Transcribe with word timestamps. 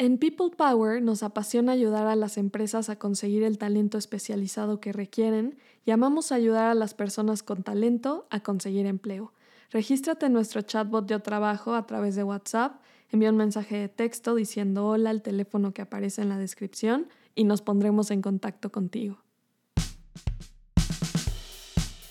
En 0.00 0.18
People 0.18 0.50
Power 0.56 1.02
nos 1.02 1.24
apasiona 1.24 1.72
ayudar 1.72 2.06
a 2.06 2.14
las 2.14 2.38
empresas 2.38 2.88
a 2.88 3.00
conseguir 3.00 3.42
el 3.42 3.58
talento 3.58 3.98
especializado 3.98 4.78
que 4.78 4.92
requieren 4.92 5.58
y 5.84 5.90
amamos 5.90 6.30
ayudar 6.30 6.70
a 6.70 6.74
las 6.74 6.94
personas 6.94 7.42
con 7.42 7.64
talento 7.64 8.28
a 8.30 8.38
conseguir 8.38 8.86
empleo. 8.86 9.32
Regístrate 9.72 10.26
en 10.26 10.34
nuestro 10.34 10.62
chatbot 10.62 11.08
de 11.08 11.18
trabajo 11.18 11.74
a 11.74 11.84
través 11.84 12.14
de 12.14 12.22
WhatsApp, 12.22 12.80
envía 13.10 13.30
un 13.30 13.38
mensaje 13.38 13.76
de 13.76 13.88
texto 13.88 14.36
diciendo 14.36 14.86
hola 14.86 15.10
al 15.10 15.20
teléfono 15.20 15.74
que 15.74 15.82
aparece 15.82 16.22
en 16.22 16.28
la 16.28 16.38
descripción 16.38 17.08
y 17.34 17.42
nos 17.42 17.60
pondremos 17.60 18.12
en 18.12 18.22
contacto 18.22 18.70
contigo. 18.70 19.18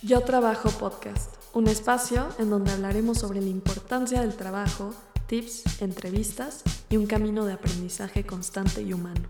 Yo 0.01 0.21
Trabajo 0.21 0.69
Podcast, 0.71 1.35
un 1.53 1.69
espacio 1.69 2.27
en 2.37 2.49
donde 2.49 2.71
hablaremos 2.71 3.17
sobre 3.17 3.39
la 3.39 3.47
importancia 3.47 4.19
del 4.19 4.35
trabajo, 4.35 4.93
tips, 5.27 5.81
entrevistas 5.81 6.63
y 6.89 6.95
un 6.95 7.05
camino 7.05 7.45
de 7.45 7.53
aprendizaje 7.53 8.25
constante 8.25 8.81
y 8.81 8.93
humano. 8.93 9.21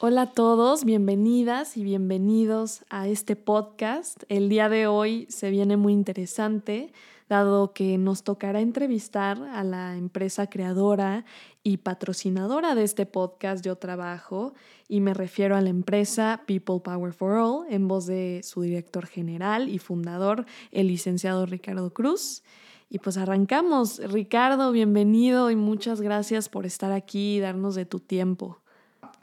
Hola 0.00 0.22
a 0.22 0.32
todos, 0.32 0.84
bienvenidas 0.84 1.76
y 1.76 1.84
bienvenidos 1.84 2.84
a 2.90 3.06
este 3.06 3.36
podcast. 3.36 4.24
El 4.28 4.48
día 4.48 4.68
de 4.68 4.88
hoy 4.88 5.26
se 5.30 5.50
viene 5.50 5.76
muy 5.76 5.92
interesante, 5.92 6.92
dado 7.28 7.72
que 7.72 7.98
nos 7.98 8.24
tocará 8.24 8.60
entrevistar 8.60 9.40
a 9.44 9.62
la 9.62 9.96
empresa 9.96 10.48
creadora 10.48 11.24
y 11.62 11.78
patrocinadora 11.78 12.74
de 12.74 12.82
este 12.82 13.06
podcast 13.06 13.64
Yo 13.64 13.76
Trabajo, 13.76 14.54
y 14.88 15.00
me 15.00 15.14
refiero 15.14 15.56
a 15.56 15.60
la 15.60 15.70
empresa 15.70 16.42
People 16.46 16.80
Power 16.80 17.12
for 17.12 17.36
All, 17.38 17.66
en 17.70 17.86
voz 17.86 18.06
de 18.06 18.40
su 18.42 18.62
director 18.62 19.06
general 19.06 19.68
y 19.68 19.78
fundador, 19.78 20.46
el 20.72 20.88
licenciado 20.88 21.46
Ricardo 21.46 21.94
Cruz. 21.94 22.42
Y 22.88 22.98
pues 22.98 23.16
arrancamos. 23.16 24.00
Ricardo, 24.12 24.70
bienvenido 24.72 25.50
y 25.50 25.56
muchas 25.56 26.00
gracias 26.00 26.48
por 26.48 26.66
estar 26.66 26.92
aquí 26.92 27.36
y 27.36 27.40
darnos 27.40 27.74
de 27.74 27.86
tu 27.86 28.00
tiempo. 28.00 28.60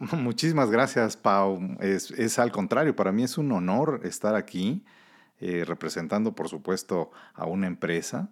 Muchísimas 0.13 0.71
gracias, 0.71 1.15
Pau. 1.15 1.59
Es, 1.79 2.40
al 2.40 2.51
contrario, 2.51 2.95
para 2.95 3.12
mí 3.12 3.23
es 3.23 3.37
un 3.37 3.51
honor 3.51 4.01
estar 4.03 4.35
aquí 4.35 4.84
eh, 5.40 5.63
representando, 5.65 6.34
por 6.34 6.49
supuesto, 6.49 7.12
a 7.34 7.45
una 7.45 7.68
empresa. 7.68 8.29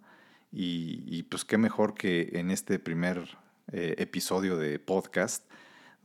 Y, 0.52 1.24
pues 1.24 1.46
qué 1.46 1.60
mejor 1.60 1.94
que 1.94 2.32
en 2.34 2.50
este 2.50 2.80
primer 2.80 3.38
eh, 3.72 3.96
episodio 4.00 4.58
de 4.58 4.80
podcast, 4.80 5.48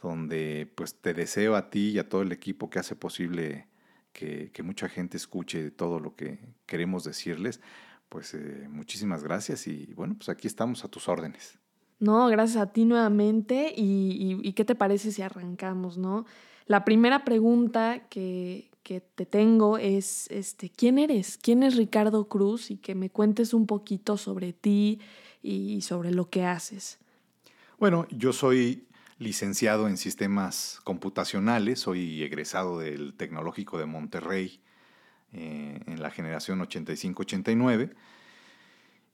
donde 0.02 0.70
pues 0.74 1.00
te 1.00 1.14
deseo 1.14 1.56
a 1.56 1.70
ti 1.70 1.92
y 1.92 1.98
a 1.98 2.10
todo 2.10 2.20
el 2.20 2.30
equipo 2.30 2.68
que 2.68 2.78
hace 2.78 2.94
posible 2.94 3.68
que, 4.12 4.50
que 4.52 4.62
mucha 4.62 4.90
gente 4.90 5.16
escuche 5.16 5.70
todo 5.70 5.98
lo 5.98 6.14
que 6.14 6.40
queremos 6.66 7.04
decirles 7.04 7.62
pues 8.08 8.34
eh, 8.34 8.66
muchísimas 8.70 9.22
gracias 9.22 9.66
y 9.66 9.92
bueno, 9.94 10.14
pues 10.16 10.28
aquí 10.28 10.46
estamos 10.46 10.84
a 10.84 10.88
tus 10.88 11.08
órdenes. 11.08 11.58
No, 11.98 12.26
gracias 12.28 12.62
a 12.62 12.72
ti 12.72 12.84
nuevamente 12.84 13.72
y, 13.76 14.52
qué 14.52 14.64
te 14.64 14.74
parece 14.74 15.12
si 15.12 15.22
arrancamos, 15.22 15.96
¿no? 15.96 16.26
La 16.66 16.84
primera 16.84 17.24
pregunta 17.24 18.08
que, 18.08 18.70
que, 18.82 19.00
te 19.00 19.26
tengo 19.26 19.78
es, 19.78 20.30
este, 20.30 20.70
¿quién 20.70 20.98
eres? 20.98 21.38
¿Quién 21.38 21.62
es 21.62 21.76
Ricardo 21.76 22.28
Cruz? 22.28 22.70
Y 22.70 22.78
que 22.78 22.94
me 22.94 23.10
cuentes 23.10 23.54
un 23.54 23.66
poquito 23.66 24.16
sobre 24.16 24.52
ti 24.52 25.00
y 25.42 25.82
sobre 25.82 26.10
lo 26.10 26.30
que 26.30 26.44
haces. 26.44 26.98
Bueno, 27.78 28.06
yo 28.10 28.32
soy 28.32 28.88
licenciado 29.18 29.88
en 29.88 29.96
sistemas 29.96 30.80
computacionales, 30.84 31.80
soy 31.80 32.22
egresado 32.22 32.78
del 32.78 33.14
Tecnológico 33.14 33.78
de 33.78 33.86
Monterrey 33.86 34.60
eh, 35.34 35.80
en 35.86 36.00
la 36.00 36.10
generación 36.10 36.60
85-89. 36.60 37.94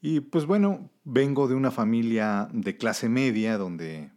Y 0.03 0.21
pues 0.21 0.47
bueno, 0.47 0.91
vengo 1.05 1.49
de 1.49 1.55
una 1.55 1.71
familia 1.71 2.49
de 2.53 2.77
clase 2.77 3.09
media 3.09 3.59
donde 3.59 4.11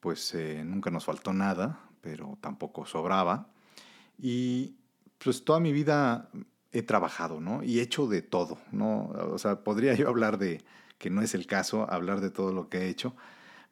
pues 0.00 0.34
eh, 0.34 0.62
nunca 0.64 0.90
nos 0.90 1.04
faltó 1.04 1.32
nada, 1.32 1.80
pero 2.00 2.38
tampoco 2.40 2.86
sobraba. 2.86 3.48
Y 4.18 4.76
pues 5.18 5.44
toda 5.44 5.60
mi 5.60 5.72
vida 5.72 6.28
he 6.72 6.82
trabajado, 6.82 7.40
¿no? 7.40 7.62
Y 7.62 7.78
he 7.78 7.82
hecho 7.82 8.06
de 8.06 8.20
todo, 8.20 8.58
¿no? 8.72 9.06
O 9.32 9.38
sea, 9.38 9.64
podría 9.64 9.94
yo 9.94 10.08
hablar 10.08 10.38
de, 10.38 10.62
que 10.98 11.10
no 11.10 11.22
es 11.22 11.34
el 11.34 11.46
caso, 11.46 11.90
hablar 11.90 12.20
de 12.20 12.30
todo 12.30 12.52
lo 12.52 12.68
que 12.68 12.78
he 12.78 12.88
hecho, 12.88 13.14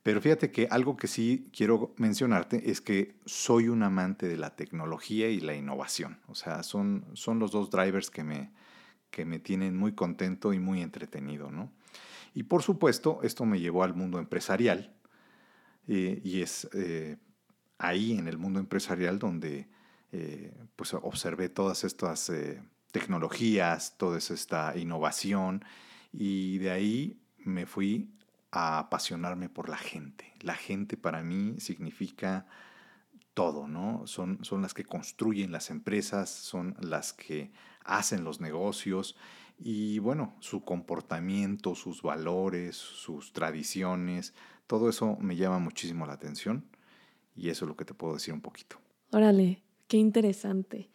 pero 0.02 0.20
fíjate 0.20 0.50
que 0.50 0.66
algo 0.70 0.96
que 0.96 1.06
sí 1.06 1.48
quiero 1.56 1.94
mencionarte 1.96 2.70
es 2.70 2.80
que 2.80 3.14
soy 3.24 3.68
un 3.68 3.84
amante 3.84 4.26
de 4.26 4.36
la 4.36 4.56
tecnología 4.56 5.28
y 5.28 5.40
la 5.40 5.54
innovación. 5.54 6.18
O 6.26 6.34
sea, 6.34 6.64
son, 6.64 7.06
son 7.12 7.38
los 7.38 7.52
dos 7.52 7.70
drivers 7.70 8.10
que 8.10 8.24
me, 8.24 8.50
que 9.10 9.24
me 9.24 9.38
tienen 9.38 9.76
muy 9.76 9.92
contento 9.92 10.52
y 10.52 10.58
muy 10.58 10.82
entretenido. 10.82 11.52
¿no? 11.52 11.72
Y 12.34 12.44
por 12.44 12.62
supuesto, 12.62 13.20
esto 13.22 13.44
me 13.44 13.60
llevó 13.60 13.84
al 13.84 13.94
mundo 13.94 14.18
empresarial. 14.18 14.92
Eh, 15.86 16.20
y 16.24 16.42
es 16.42 16.68
eh, 16.74 17.16
ahí 17.78 18.12
en 18.18 18.26
el 18.26 18.38
mundo 18.38 18.58
empresarial 18.58 19.18
donde 19.18 19.68
eh, 20.10 20.52
pues 20.74 20.94
observé 20.94 21.48
todas 21.48 21.84
estas 21.84 22.30
tecnologías, 22.90 23.96
toda 23.98 24.18
esta 24.18 24.76
innovación. 24.76 25.64
Y 26.12 26.58
de 26.58 26.72
ahí 26.72 27.20
me 27.38 27.66
fui 27.66 28.10
a 28.52 28.78
apasionarme 28.78 29.48
por 29.48 29.68
la 29.68 29.78
gente. 29.78 30.32
La 30.40 30.54
gente 30.54 30.96
para 30.96 31.22
mí 31.22 31.56
significa 31.58 32.46
todo, 33.34 33.66
¿no? 33.66 34.06
Son, 34.06 34.44
son 34.44 34.62
las 34.62 34.74
que 34.74 34.84
construyen 34.84 35.50
las 35.50 35.70
empresas, 35.70 36.30
son 36.30 36.76
las 36.78 37.12
que 37.14 37.50
hacen 37.84 38.24
los 38.24 38.40
negocios 38.40 39.16
y 39.58 39.98
bueno, 39.98 40.36
su 40.40 40.64
comportamiento, 40.64 41.74
sus 41.74 42.02
valores, 42.02 42.76
sus 42.76 43.32
tradiciones, 43.32 44.34
todo 44.66 44.88
eso 44.88 45.16
me 45.18 45.36
llama 45.36 45.58
muchísimo 45.58 46.06
la 46.06 46.12
atención 46.12 46.64
y 47.34 47.48
eso 47.48 47.64
es 47.64 47.68
lo 47.68 47.76
que 47.76 47.84
te 47.84 47.94
puedo 47.94 48.14
decir 48.14 48.34
un 48.34 48.42
poquito. 48.42 48.76
Órale, 49.12 49.62
qué 49.88 49.96
interesante. 49.96 50.90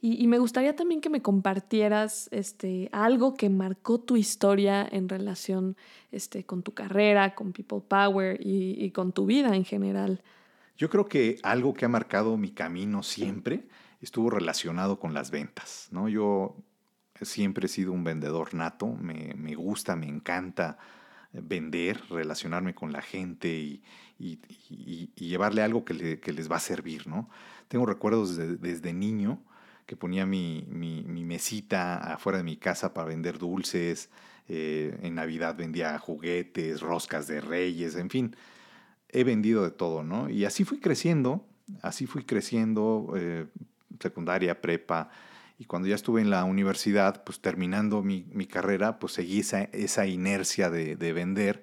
Y, 0.00 0.28
me 0.28 0.38
gustaría 0.38 0.76
también 0.76 1.00
que 1.00 1.10
me 1.10 1.22
compartieras 1.22 2.28
este, 2.30 2.88
algo 2.92 3.34
que 3.34 3.50
marcó 3.50 3.98
tu 3.98 4.16
historia 4.16 4.86
en 4.88 5.08
relación 5.08 5.76
este, 6.12 6.44
con 6.44 6.62
tu 6.62 6.72
carrera, 6.72 7.34
con 7.34 7.52
People 7.52 7.80
Power 7.80 8.38
y, 8.40 8.92
con 8.92 9.12
tu 9.12 9.26
vida 9.26 9.56
en 9.56 9.64
general. 9.64 10.22
Yo 10.76 10.88
creo 10.88 11.06
que 11.06 11.38
algo 11.42 11.74
que 11.74 11.84
ha 11.84 11.88
marcado 11.88 12.36
mi 12.36 12.52
camino 12.52 13.02
siempre 13.02 13.66
estuvo 14.00 14.30
relacionado 14.30 15.00
con 15.00 15.14
las 15.14 15.32
ventas. 15.32 15.88
¿no? 15.90 16.08
Yo 16.08 16.54
siempre 17.20 17.66
he 17.66 17.68
sido 17.68 17.90
un 17.90 18.04
vendedor 18.04 18.54
nato, 18.54 18.86
me, 18.86 19.54
gusta, 19.56 19.96
me 19.96 20.06
encanta 20.06 20.78
vender, 21.32 22.00
relacionarme 22.08 22.72
con 22.72 22.92
la 22.92 23.02
gente 23.02 23.48
y, 23.48 23.82
llevarle 25.16 25.62
algo 25.62 25.84
que, 25.84 25.94
les 26.32 26.48
va 26.48 26.56
a 26.56 26.60
servir. 26.60 27.08
¿no? 27.08 27.28
Tengo 27.66 27.84
recuerdos 27.84 28.36
desde 28.36 28.92
niño 28.92 29.42
que 29.88 29.96
ponía 29.96 30.26
mi, 30.26 30.66
mesita 30.68 31.96
afuera 32.12 32.36
de 32.36 32.44
mi 32.44 32.58
casa 32.58 32.92
para 32.92 33.08
vender 33.08 33.38
dulces, 33.38 34.10
eh, 34.46 34.98
en 35.02 35.14
Navidad 35.14 35.56
vendía 35.56 35.98
juguetes, 35.98 36.82
roscas 36.82 37.26
de 37.26 37.40
reyes, 37.40 37.96
en 37.96 38.10
fin, 38.10 38.36
he 39.08 39.24
vendido 39.24 39.64
de 39.64 39.70
todo, 39.70 40.04
¿no? 40.04 40.28
Y 40.28 40.44
así 40.44 40.64
fui 40.64 40.78
creciendo, 40.78 41.42
así 41.80 42.04
fui 42.04 42.24
creciendo, 42.24 43.14
eh, 43.16 43.46
secundaria, 43.98 44.60
prepa, 44.60 45.08
y 45.58 45.64
cuando 45.64 45.88
ya 45.88 45.94
estuve 45.94 46.20
en 46.20 46.28
la 46.28 46.44
universidad, 46.44 47.24
pues 47.24 47.40
terminando 47.40 48.02
mi, 48.02 48.24
carrera, 48.46 48.98
pues 48.98 49.14
seguí 49.14 49.40
esa, 49.40 49.62
esa 49.62 50.06
inercia 50.06 50.68
de, 50.68 50.96
de, 50.96 51.12
vender 51.14 51.62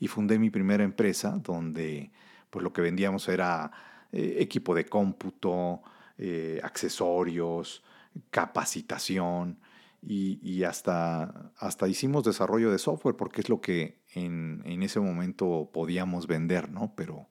y 0.00 0.08
fundé 0.08 0.38
mi 0.38 0.48
primera 0.48 0.82
empresa 0.82 1.38
donde 1.42 2.10
pues 2.48 2.62
lo 2.62 2.72
que 2.72 2.80
vendíamos 2.80 3.28
era 3.28 3.70
eh, 4.12 4.36
equipo 4.38 4.74
de 4.74 4.86
cómputo, 4.86 5.82
eh, 6.18 6.60
accesorios, 6.62 7.82
capacitación 8.30 9.58
y, 10.02 10.62
hasta, 10.62 11.52
hasta 11.58 11.88
hicimos 11.88 12.24
desarrollo 12.24 12.70
de 12.70 12.78
software 12.78 13.16
porque 13.16 13.40
es 13.40 13.48
lo 13.48 13.60
que 13.60 13.98
en, 14.14 14.62
en, 14.64 14.82
ese 14.82 15.00
momento 15.00 15.70
podíamos 15.72 16.26
vender, 16.26 16.70
¿no? 16.70 16.92
Pero 16.96 17.26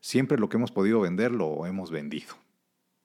siempre 0.00 0.38
lo 0.38 0.48
que 0.48 0.56
hemos 0.56 0.72
podido 0.72 1.00
vender 1.00 1.30
lo 1.30 1.66
hemos 1.66 1.90
vendido. 1.90 2.34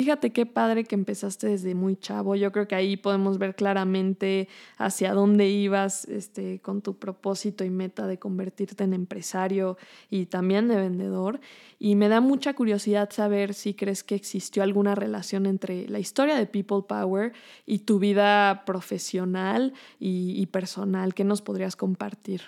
Fíjate 0.02 0.32
qué 0.32 0.48
padre 0.48 0.84
que 0.84 0.96
empezaste 0.96 1.46
desde 1.46 1.76
muy 1.76 1.96
chavo. 1.96 2.36
Yo 2.36 2.52
creo 2.52 2.68
que 2.68 2.74
ahí 2.74 2.98
podemos 2.98 3.38
ver 3.38 3.54
claramente 3.54 4.48
hacia 4.80 5.14
dónde 5.14 5.48
ibas 5.48 6.06
este, 6.06 6.60
con 6.60 6.82
tu 6.82 6.98
propósito 6.98 7.64
y 7.64 7.70
meta 7.70 8.08
de 8.08 8.18
convertirte 8.18 8.84
en 8.84 8.96
empresario 8.96 9.78
y 10.10 10.26
también 10.26 10.68
de 10.70 10.78
vendedor. 10.78 11.40
Y 11.78 11.94
me 11.94 12.10
da 12.10 12.20
mucha 12.20 12.56
curiosidad 12.56 13.12
saber 13.12 13.54
si 13.54 13.76
crees 13.76 14.04
que 14.04 14.16
existió 14.16 14.64
alguna 14.64 14.96
relación 14.96 15.46
entre 15.46 15.88
la 15.88 16.00
historia 16.00 16.36
de 16.36 16.48
People 16.48 16.82
Power 16.90 17.34
y 17.68 17.80
tu 17.80 18.00
vida 18.00 18.64
profesional 18.66 19.72
y, 20.00 20.34
y 20.36 20.48
personal. 20.48 21.14
¿Qué 21.14 21.26
nos 21.26 21.44
podrías 21.44 21.76
compartir? 21.76 22.42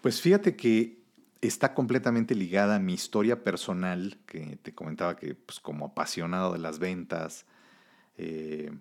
Pues 0.00 0.22
fíjate 0.22 0.56
que 0.56 0.97
está 1.40 1.74
completamente 1.74 2.34
ligada 2.34 2.76
a 2.76 2.78
mi 2.80 2.94
historia 2.94 3.44
personal, 3.44 4.18
que 4.26 4.58
te 4.62 4.74
comentaba 4.74 5.16
que 5.16 5.34
pues, 5.34 5.60
como 5.60 5.86
apasionado 5.86 6.52
de 6.52 6.58
las 6.58 6.78
ventas, 6.78 7.46
eh, 8.16 8.72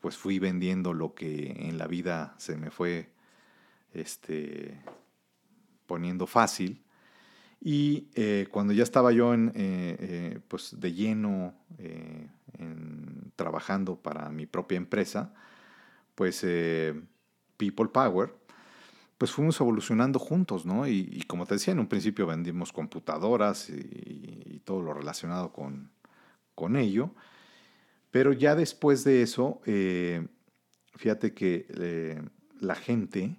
pues 0.00 0.16
fui 0.16 0.38
vendiendo 0.38 0.92
lo 0.92 1.14
que 1.14 1.52
en 1.58 1.78
la 1.78 1.86
vida 1.86 2.34
se 2.38 2.56
me 2.56 2.70
fue 2.70 3.10
este, 3.92 4.80
poniendo 5.86 6.26
fácil. 6.26 6.82
Y 7.60 8.08
eh, 8.14 8.46
cuando 8.50 8.72
ya 8.72 8.82
estaba 8.82 9.10
yo 9.12 9.34
en, 9.34 10.42
pues 10.46 10.78
de 10.78 10.92
lleno 10.92 11.54
trabajando 13.34 13.96
para 13.96 14.28
mi 14.30 14.46
propia 14.46 14.76
empresa, 14.76 15.32
pues 16.14 16.46
People 17.56 17.88
Power, 17.88 18.32
pues 19.18 19.30
fuimos 19.30 19.60
evolucionando 19.60 20.18
juntos, 20.18 20.66
¿no? 20.66 20.86
Y, 20.86 21.22
como 21.26 21.46
te 21.46 21.54
decía, 21.54 21.72
en 21.72 21.80
un 21.80 21.86
principio 21.86 22.26
vendimos 22.26 22.72
computadoras 22.72 23.70
y, 23.70 24.60
todo 24.64 24.82
lo 24.82 24.92
relacionado 24.92 25.52
con, 25.52 25.92
con, 26.56 26.74
ello, 26.74 27.14
pero 28.10 28.32
ya 28.32 28.56
después 28.56 29.04
de 29.04 29.22
eso, 29.22 29.60
eh, 29.64 30.26
fíjate 30.96 31.34
que 31.34 31.66
eh, 31.68 32.20
la 32.58 32.74
gente 32.74 33.38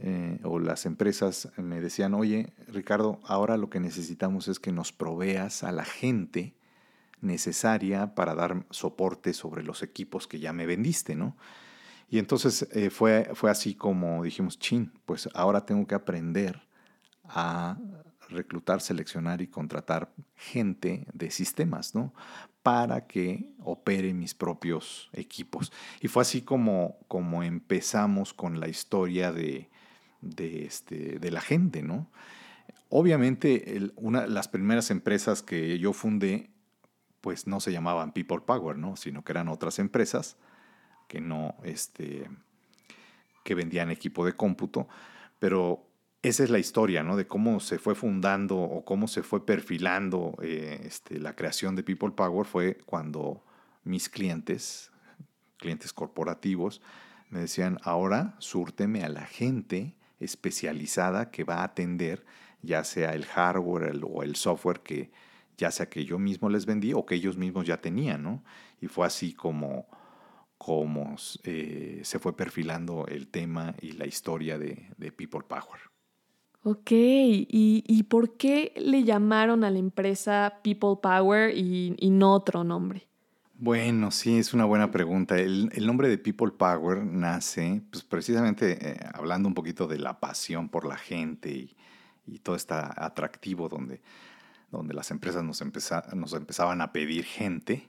eh, 0.00 0.40
o 0.44 0.58
las 0.58 0.86
empresas 0.86 1.50
me 1.58 1.80
decían, 1.82 2.14
oye, 2.14 2.54
Ricardo, 2.68 3.20
ahora 3.24 3.58
lo 3.58 3.68
que 3.68 3.80
necesitamos 3.80 4.48
es 4.48 4.58
que 4.58 4.72
nos 4.72 4.92
proveas 4.92 5.62
a 5.62 5.72
la 5.72 5.84
gente 5.84 6.54
necesaria 7.20 8.14
para 8.14 8.34
dar 8.34 8.64
soporte 8.70 9.34
sobre 9.34 9.62
los 9.62 9.82
equipos 9.82 10.26
que 10.26 10.40
ya 10.40 10.54
me 10.54 10.64
vendiste, 10.64 11.14
¿no? 11.14 11.36
Y 12.08 12.18
entonces 12.18 12.68
eh, 12.72 12.90
fue, 12.90 13.30
fue 13.34 13.50
así 13.50 13.74
como 13.74 14.22
dijimos, 14.22 14.58
chin, 14.58 14.92
pues 15.06 15.28
ahora 15.34 15.66
tengo 15.66 15.86
que 15.86 15.94
aprender 15.94 16.62
a 17.24 17.78
reclutar, 18.28 18.80
seleccionar 18.80 19.40
y 19.40 19.48
contratar 19.48 20.12
gente 20.34 21.06
de 21.12 21.30
sistemas, 21.30 21.94
¿no? 21.94 22.14
Para 22.62 23.06
que 23.06 23.52
opere 23.60 24.14
mis 24.14 24.34
propios 24.34 25.10
equipos. 25.12 25.72
Y 26.00 26.08
fue 26.08 26.22
así 26.22 26.42
como, 26.42 26.98
como 27.08 27.42
empezamos 27.42 28.34
con 28.34 28.60
la 28.60 28.68
historia 28.68 29.32
de, 29.32 29.70
de, 30.20 30.64
este, 30.64 31.18
de 31.18 31.30
la 31.30 31.40
gente, 31.40 31.82
¿no? 31.82 32.10
Obviamente, 32.88 33.90
una, 33.96 34.26
las 34.26 34.48
primeras 34.48 34.90
empresas 34.90 35.42
que 35.42 35.78
yo 35.78 35.92
fundé, 35.92 36.50
pues 37.20 37.48
no 37.48 37.58
se 37.58 37.72
llamaban 37.72 38.12
People 38.12 38.40
Power, 38.46 38.76
¿no? 38.78 38.96
Sino 38.96 39.24
que 39.24 39.32
eran 39.32 39.48
otras 39.48 39.80
empresas 39.80 40.36
que 41.08 41.20
no, 41.20 41.54
este, 41.64 42.28
que 43.44 43.54
vendían 43.54 43.90
equipo 43.90 44.24
de 44.24 44.34
cómputo, 44.34 44.88
pero 45.38 45.86
esa 46.22 46.42
es 46.42 46.50
la 46.50 46.58
historia, 46.58 47.02
¿no? 47.02 47.16
De 47.16 47.26
cómo 47.26 47.60
se 47.60 47.78
fue 47.78 47.94
fundando 47.94 48.58
o 48.58 48.84
cómo 48.84 49.06
se 49.06 49.22
fue 49.22 49.46
perfilando 49.46 50.36
eh, 50.42 50.80
este, 50.84 51.20
la 51.20 51.36
creación 51.36 51.76
de 51.76 51.84
People 51.84 52.10
Power 52.10 52.46
fue 52.46 52.78
cuando 52.84 53.44
mis 53.84 54.08
clientes, 54.08 54.90
clientes 55.58 55.92
corporativos, 55.92 56.82
me 57.30 57.40
decían, 57.40 57.78
ahora 57.82 58.34
súrteme 58.38 59.04
a 59.04 59.08
la 59.08 59.26
gente 59.26 59.94
especializada 60.18 61.30
que 61.30 61.44
va 61.44 61.56
a 61.56 61.64
atender 61.64 62.24
ya 62.62 62.82
sea 62.84 63.14
el 63.14 63.24
hardware 63.26 64.00
o 64.02 64.22
el 64.22 64.34
software 64.34 64.80
que 64.80 65.10
ya 65.56 65.70
sea 65.70 65.88
que 65.88 66.04
yo 66.04 66.18
mismo 66.18 66.48
les 66.48 66.66
vendí 66.66 66.92
o 66.92 67.06
que 67.06 67.14
ellos 67.14 67.36
mismos 67.36 67.66
ya 67.66 67.80
tenían, 67.80 68.22
¿no? 68.22 68.42
Y 68.80 68.88
fue 68.88 69.06
así 69.06 69.32
como 69.32 69.86
cómo 70.58 71.16
eh, 71.44 72.00
se 72.04 72.18
fue 72.18 72.36
perfilando 72.36 73.06
el 73.06 73.28
tema 73.28 73.74
y 73.80 73.92
la 73.92 74.06
historia 74.06 74.58
de, 74.58 74.88
People 75.16 75.42
Power. 75.46 75.80
Ok, 76.62 76.90
¿Y, 76.90 78.02
por 78.08 78.36
qué 78.36 78.72
le 78.76 79.04
llamaron 79.04 79.62
a 79.62 79.70
la 79.70 79.78
empresa 79.78 80.60
People 80.64 80.96
Power 81.00 81.56
y, 81.56 81.96
no 82.10 82.32
otro 82.34 82.64
nombre? 82.64 83.06
Bueno, 83.58 84.10
sí, 84.10 84.38
es 84.38 84.52
una 84.52 84.64
buena 84.64 84.90
pregunta. 84.90 85.38
El, 85.38 85.86
nombre 85.86 86.08
de 86.08 86.18
People 86.18 86.50
Power 86.50 87.04
nace 87.04 87.82
pues, 87.90 88.02
precisamente 88.02 88.78
eh, 88.80 88.98
hablando 89.14 89.48
un 89.48 89.54
poquito 89.54 89.86
de 89.86 89.98
la 89.98 90.18
pasión 90.18 90.68
por 90.68 90.86
la 90.86 90.96
gente 90.96 91.50
y, 91.50 91.76
todo 92.42 92.56
este 92.56 92.74
atractivo 92.74 93.68
donde, 93.68 94.00
donde 94.72 94.92
las 94.94 95.12
empresas 95.12 95.44
nos, 95.44 95.62
nos 96.14 96.32
empezaban 96.32 96.80
a 96.80 96.92
pedir 96.92 97.24
gente 97.24 97.88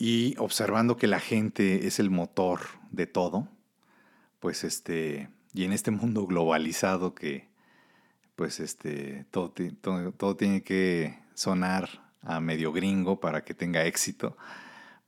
y 0.00 0.36
observando 0.38 0.96
que 0.96 1.08
la 1.08 1.18
gente 1.18 1.88
es 1.88 1.98
el 1.98 2.08
motor 2.08 2.60
de 2.92 3.08
todo, 3.08 3.48
pues 4.38 4.62
este, 4.62 5.28
y 5.52 5.64
en 5.64 5.72
este 5.72 5.90
mundo 5.90 6.24
globalizado 6.24 7.16
que 7.16 7.48
pues 8.36 8.60
este, 8.60 9.26
todo, 9.32 9.52
todo, 10.16 10.36
tiene 10.36 10.62
que 10.62 11.18
sonar 11.34 11.88
a 12.22 12.38
medio 12.38 12.72
gringo 12.72 13.18
para 13.18 13.42
que 13.42 13.54
tenga 13.54 13.86
éxito, 13.86 14.36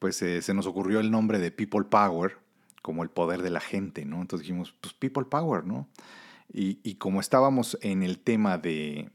pues 0.01 0.21
eh, 0.23 0.43
se 0.43 0.55
nos 0.55 0.67
ocurrió 0.67 0.99
el 0.99 1.13
nombre 1.13 1.39
de 1.39 1.53
People 1.53 1.85
Power 1.85 2.39
como 2.83 3.05
el 3.05 3.11
poder 3.11 3.43
de 3.43 3.51
la 3.51 3.61
gente, 3.61 4.05
¿no? 4.05 4.21
Entonces 4.21 4.49
dijimos, 4.49 4.75
pues 4.81 4.93
People 4.95 5.27
Power, 5.27 5.65
¿no? 5.65 5.87
Y, 6.53 6.81
y 6.83 6.97
como 6.97 7.21
estábamos 7.21 7.79
en 7.81 8.03
el 8.03 8.19
tema 8.19 8.59
de, 8.59 9.09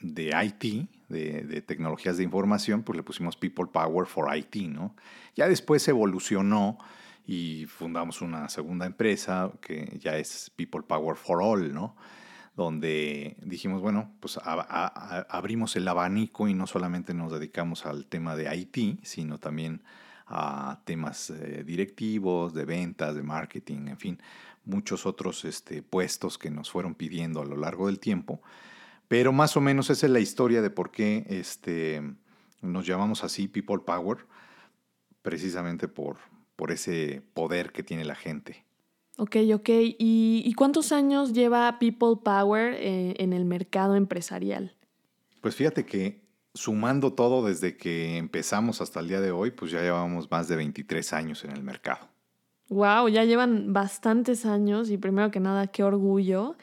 de 0.00 0.32
IT, 0.44 0.88
de, 1.08 1.62
tecnologías 1.62 2.16
de 2.16 2.24
información, 2.24 2.82
pues 2.82 2.96
le 2.96 3.02
pusimos 3.02 3.36
People 3.36 3.66
Power 3.72 4.06
for 4.06 4.34
IT, 4.36 4.56
¿no? 4.68 4.94
Ya 5.34 5.48
después 5.48 5.86
evolucionó 5.88 6.78
y 7.26 7.66
fundamos 7.66 8.20
una 8.22 8.48
segunda 8.48 8.86
empresa 8.86 9.50
que 9.60 9.98
ya 10.00 10.16
es 10.16 10.50
People 10.56 10.82
Power 10.82 11.16
for 11.16 11.42
All, 11.42 11.72
¿no? 11.72 11.96
Donde 12.56 13.36
dijimos, 13.42 13.82
bueno, 13.82 14.12
pues 14.20 14.38
abrimos 14.42 15.76
el 15.76 15.86
abanico 15.88 16.48
y 16.48 16.54
no 16.54 16.66
solamente 16.66 17.12
nos 17.12 17.32
dedicamos 17.32 17.84
al 17.84 18.06
tema 18.06 18.34
de 18.34 18.54
IT, 18.54 19.04
sino 19.04 19.38
también 19.38 19.82
a 20.26 20.80
temas 20.84 21.30
eh, 21.30 21.62
directivos, 21.64 22.54
de 22.54 22.64
ventas, 22.64 23.14
de 23.14 23.22
marketing, 23.22 23.88
en 23.88 23.98
fin, 23.98 24.18
muchos 24.64 25.06
otros 25.06 25.44
este, 25.44 25.82
puestos 25.82 26.38
que 26.38 26.50
nos 26.50 26.70
fueron 26.70 26.94
pidiendo 26.94 27.40
a 27.40 27.44
lo 27.44 27.56
largo 27.56 27.86
del 27.86 28.00
tiempo 28.00 28.40
pero 29.08 29.32
más 29.32 29.56
o 29.56 29.60
menos 29.60 29.90
esa 29.90 30.06
es 30.06 30.12
la 30.12 30.20
historia 30.20 30.62
de 30.62 30.70
por 30.70 30.90
qué 30.90 31.26
este, 31.28 32.02
nos 32.62 32.86
llamamos 32.86 33.24
así 33.24 33.48
People 33.48 33.80
Power, 33.84 34.18
precisamente 35.22 35.88
por, 35.88 36.18
por 36.56 36.70
ese 36.70 37.22
poder 37.34 37.72
que 37.72 37.82
tiene 37.82 38.04
la 38.04 38.14
gente. 38.14 38.64
Ok, 39.18 39.36
ok. 39.54 39.68
¿Y, 39.98 40.52
cuántos 40.54 40.92
años 40.92 41.32
lleva 41.32 41.78
People 41.78 42.16
Power 42.22 42.74
eh, 42.74 43.14
en 43.18 43.32
el 43.32 43.44
mercado 43.44 43.94
empresarial? 43.94 44.74
Pues 45.40 45.54
fíjate 45.54 45.86
que 45.86 46.26
sumando 46.52 47.12
todo 47.12 47.46
desde 47.46 47.76
que 47.76 48.16
empezamos 48.16 48.80
hasta 48.80 49.00
el 49.00 49.08
día 49.08 49.20
de 49.20 49.30
hoy, 49.30 49.52
pues 49.52 49.70
ya 49.70 49.80
llevamos 49.80 50.30
más 50.30 50.48
de 50.48 50.56
23 50.56 51.12
años 51.12 51.44
en 51.44 51.52
el 51.52 51.62
mercado. 51.62 52.08
Wow, 52.68 53.08
ya 53.08 53.24
llevan 53.24 53.72
bastantes 53.72 54.44
años 54.44 54.90
y 54.90 54.98
primero 54.98 55.30
que 55.30 55.40
nada, 55.40 55.68
qué 55.68 55.84
orgullo. 55.84 56.56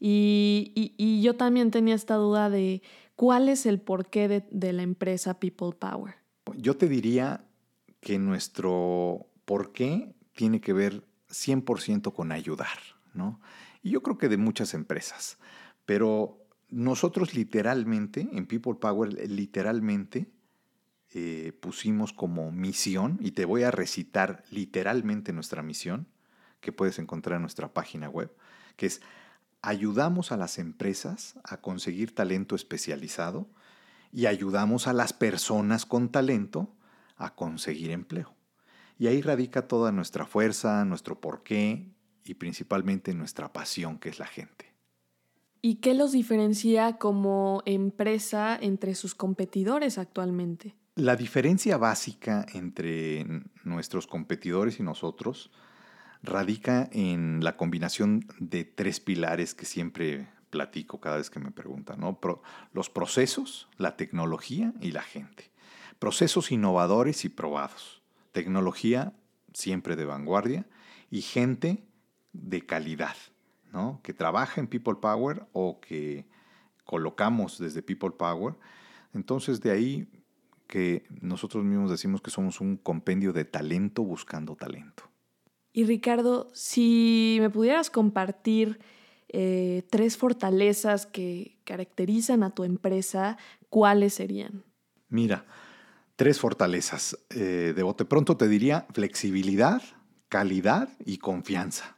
Y, 0.00 1.20
yo 1.22 1.36
también 1.36 1.70
tenía 1.70 1.94
esta 1.94 2.14
duda 2.14 2.50
de 2.50 2.82
cuál 3.16 3.48
es 3.48 3.66
el 3.66 3.80
porqué 3.80 4.28
de, 4.28 4.44
de 4.50 4.72
la 4.72 4.82
empresa 4.82 5.40
People 5.40 5.72
Power. 5.78 6.14
Yo 6.56 6.76
te 6.76 6.88
diría 6.88 7.44
que 8.00 8.18
nuestro 8.18 9.26
porqué 9.44 10.14
tiene 10.34 10.60
que 10.60 10.72
ver 10.72 11.04
100% 11.30 12.12
con 12.12 12.32
ayudar, 12.32 12.78
¿no? 13.12 13.40
Y 13.82 13.90
yo 13.90 14.02
creo 14.02 14.18
que 14.18 14.28
de 14.28 14.36
muchas 14.36 14.74
empresas, 14.74 15.38
pero 15.84 16.38
nosotros 16.68 17.34
literalmente, 17.34 18.28
en 18.32 18.46
People 18.46 18.74
Power, 18.74 19.12
literalmente 19.28 20.30
eh, 21.14 21.52
pusimos 21.60 22.12
como 22.12 22.52
misión, 22.52 23.18
y 23.20 23.30
te 23.30 23.44
voy 23.44 23.62
a 23.62 23.70
recitar 23.70 24.44
literalmente 24.50 25.32
nuestra 25.32 25.62
misión, 25.62 26.06
que 26.60 26.72
puedes 26.72 26.98
encontrar 26.98 27.36
en 27.36 27.42
nuestra 27.42 27.72
página 27.72 28.08
web, 28.08 28.34
que 28.76 28.86
es 28.86 29.00
ayudamos 29.62 30.32
a 30.32 30.36
las 30.36 30.58
empresas 30.58 31.36
a 31.44 31.60
conseguir 31.60 32.14
talento 32.14 32.54
especializado 32.54 33.48
y 34.12 34.26
ayudamos 34.26 34.86
a 34.86 34.92
las 34.92 35.12
personas 35.12 35.86
con 35.86 36.08
talento 36.10 36.74
a 37.16 37.34
conseguir 37.34 37.90
empleo. 37.90 38.34
Y 38.98 39.06
ahí 39.06 39.20
radica 39.22 39.68
toda 39.68 39.92
nuestra 39.92 40.26
fuerza, 40.26 40.84
nuestro 40.84 41.20
porqué 41.20 41.92
y 42.24 42.34
principalmente 42.34 43.14
nuestra 43.14 43.52
pasión, 43.52 43.98
que 43.98 44.08
es 44.08 44.18
la 44.18 44.26
gente. 44.26 44.74
¿Y 45.60 45.76
qué 45.76 45.94
los 45.94 46.12
diferencia 46.12 46.98
como 46.98 47.62
empresa 47.66 48.56
entre 48.60 48.94
sus 48.94 49.14
competidores 49.14 49.98
actualmente? 49.98 50.76
La 50.94 51.16
diferencia 51.16 51.76
básica 51.76 52.46
entre 52.54 53.26
nuestros 53.64 54.06
competidores 54.06 54.80
y 54.80 54.82
nosotros 54.82 55.50
radica 56.22 56.88
en 56.92 57.42
la 57.42 57.56
combinación 57.56 58.26
de 58.38 58.64
tres 58.64 59.00
pilares 59.00 59.54
que 59.54 59.66
siempre 59.66 60.28
platico 60.50 61.00
cada 61.00 61.18
vez 61.18 61.30
que 61.30 61.40
me 61.40 61.50
preguntan, 61.50 62.00
los 62.72 62.90
procesos, 62.90 63.68
la 63.76 63.96
tecnología 63.96 64.72
y 64.80 64.92
la 64.92 65.02
gente. 65.02 65.50
Procesos 65.98 66.52
innovadores 66.52 67.24
y 67.24 67.28
probados. 67.28 68.02
Tecnología 68.32 69.14
siempre 69.52 69.96
de 69.96 70.04
vanguardia 70.04 70.66
y 71.10 71.22
gente 71.22 71.84
de 72.32 72.64
calidad. 72.64 73.16
Que 74.02 74.12
trabaja 74.12 74.60
en 74.60 74.66
People 74.66 74.96
Power 75.00 75.46
o 75.52 75.80
que 75.80 76.26
colocamos 76.84 77.58
desde 77.58 77.82
People 77.82 78.10
Power. 78.10 78.54
Entonces 79.14 79.60
de 79.60 79.70
ahí 79.70 80.08
que 80.66 81.04
nosotros 81.20 81.64
mismos 81.64 81.90
decimos 81.90 82.20
que 82.20 82.30
somos 82.30 82.60
un 82.60 82.76
compendio 82.76 83.32
de 83.32 83.44
talento 83.44 84.02
buscando 84.02 84.56
talento. 84.56 85.04
Y 85.72 85.84
Ricardo, 85.84 86.50
si 86.54 87.38
me 87.40 87.50
pudieras 87.50 87.90
compartir 87.90 88.80
eh, 89.28 89.82
tres 89.90 90.16
fortalezas 90.16 91.06
que 91.06 91.58
caracterizan 91.64 92.42
a 92.42 92.50
tu 92.50 92.64
empresa, 92.64 93.36
¿cuáles 93.68 94.14
serían? 94.14 94.64
Mira, 95.08 95.44
tres 96.16 96.40
fortalezas. 96.40 97.18
Eh, 97.30 97.74
de 97.76 97.82
bote 97.82 98.04
pronto 98.04 98.36
te 98.36 98.48
diría 98.48 98.86
flexibilidad, 98.92 99.82
calidad 100.28 100.88
y 101.04 101.18
confianza. 101.18 101.96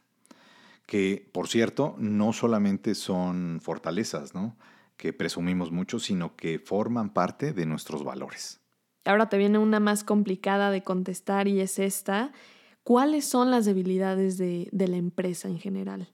Que, 0.85 1.29
por 1.31 1.47
cierto, 1.47 1.95
no 1.97 2.33
solamente 2.33 2.95
son 2.95 3.59
fortalezas, 3.61 4.33
¿no? 4.33 4.57
Que 4.97 5.13
presumimos 5.13 5.71
mucho, 5.71 5.99
sino 5.99 6.35
que 6.35 6.59
forman 6.59 7.13
parte 7.13 7.53
de 7.53 7.65
nuestros 7.65 8.03
valores. 8.03 8.59
Ahora 9.05 9.29
te 9.29 9.37
viene 9.37 9.57
una 9.57 9.79
más 9.79 10.03
complicada 10.03 10.69
de 10.69 10.83
contestar 10.83 11.47
y 11.47 11.61
es 11.61 11.79
esta. 11.79 12.33
¿Cuáles 12.83 13.25
son 13.25 13.51
las 13.51 13.65
debilidades 13.65 14.37
de, 14.37 14.69
de 14.71 14.87
la 14.87 14.97
empresa 14.97 15.47
en 15.47 15.59
general? 15.59 16.09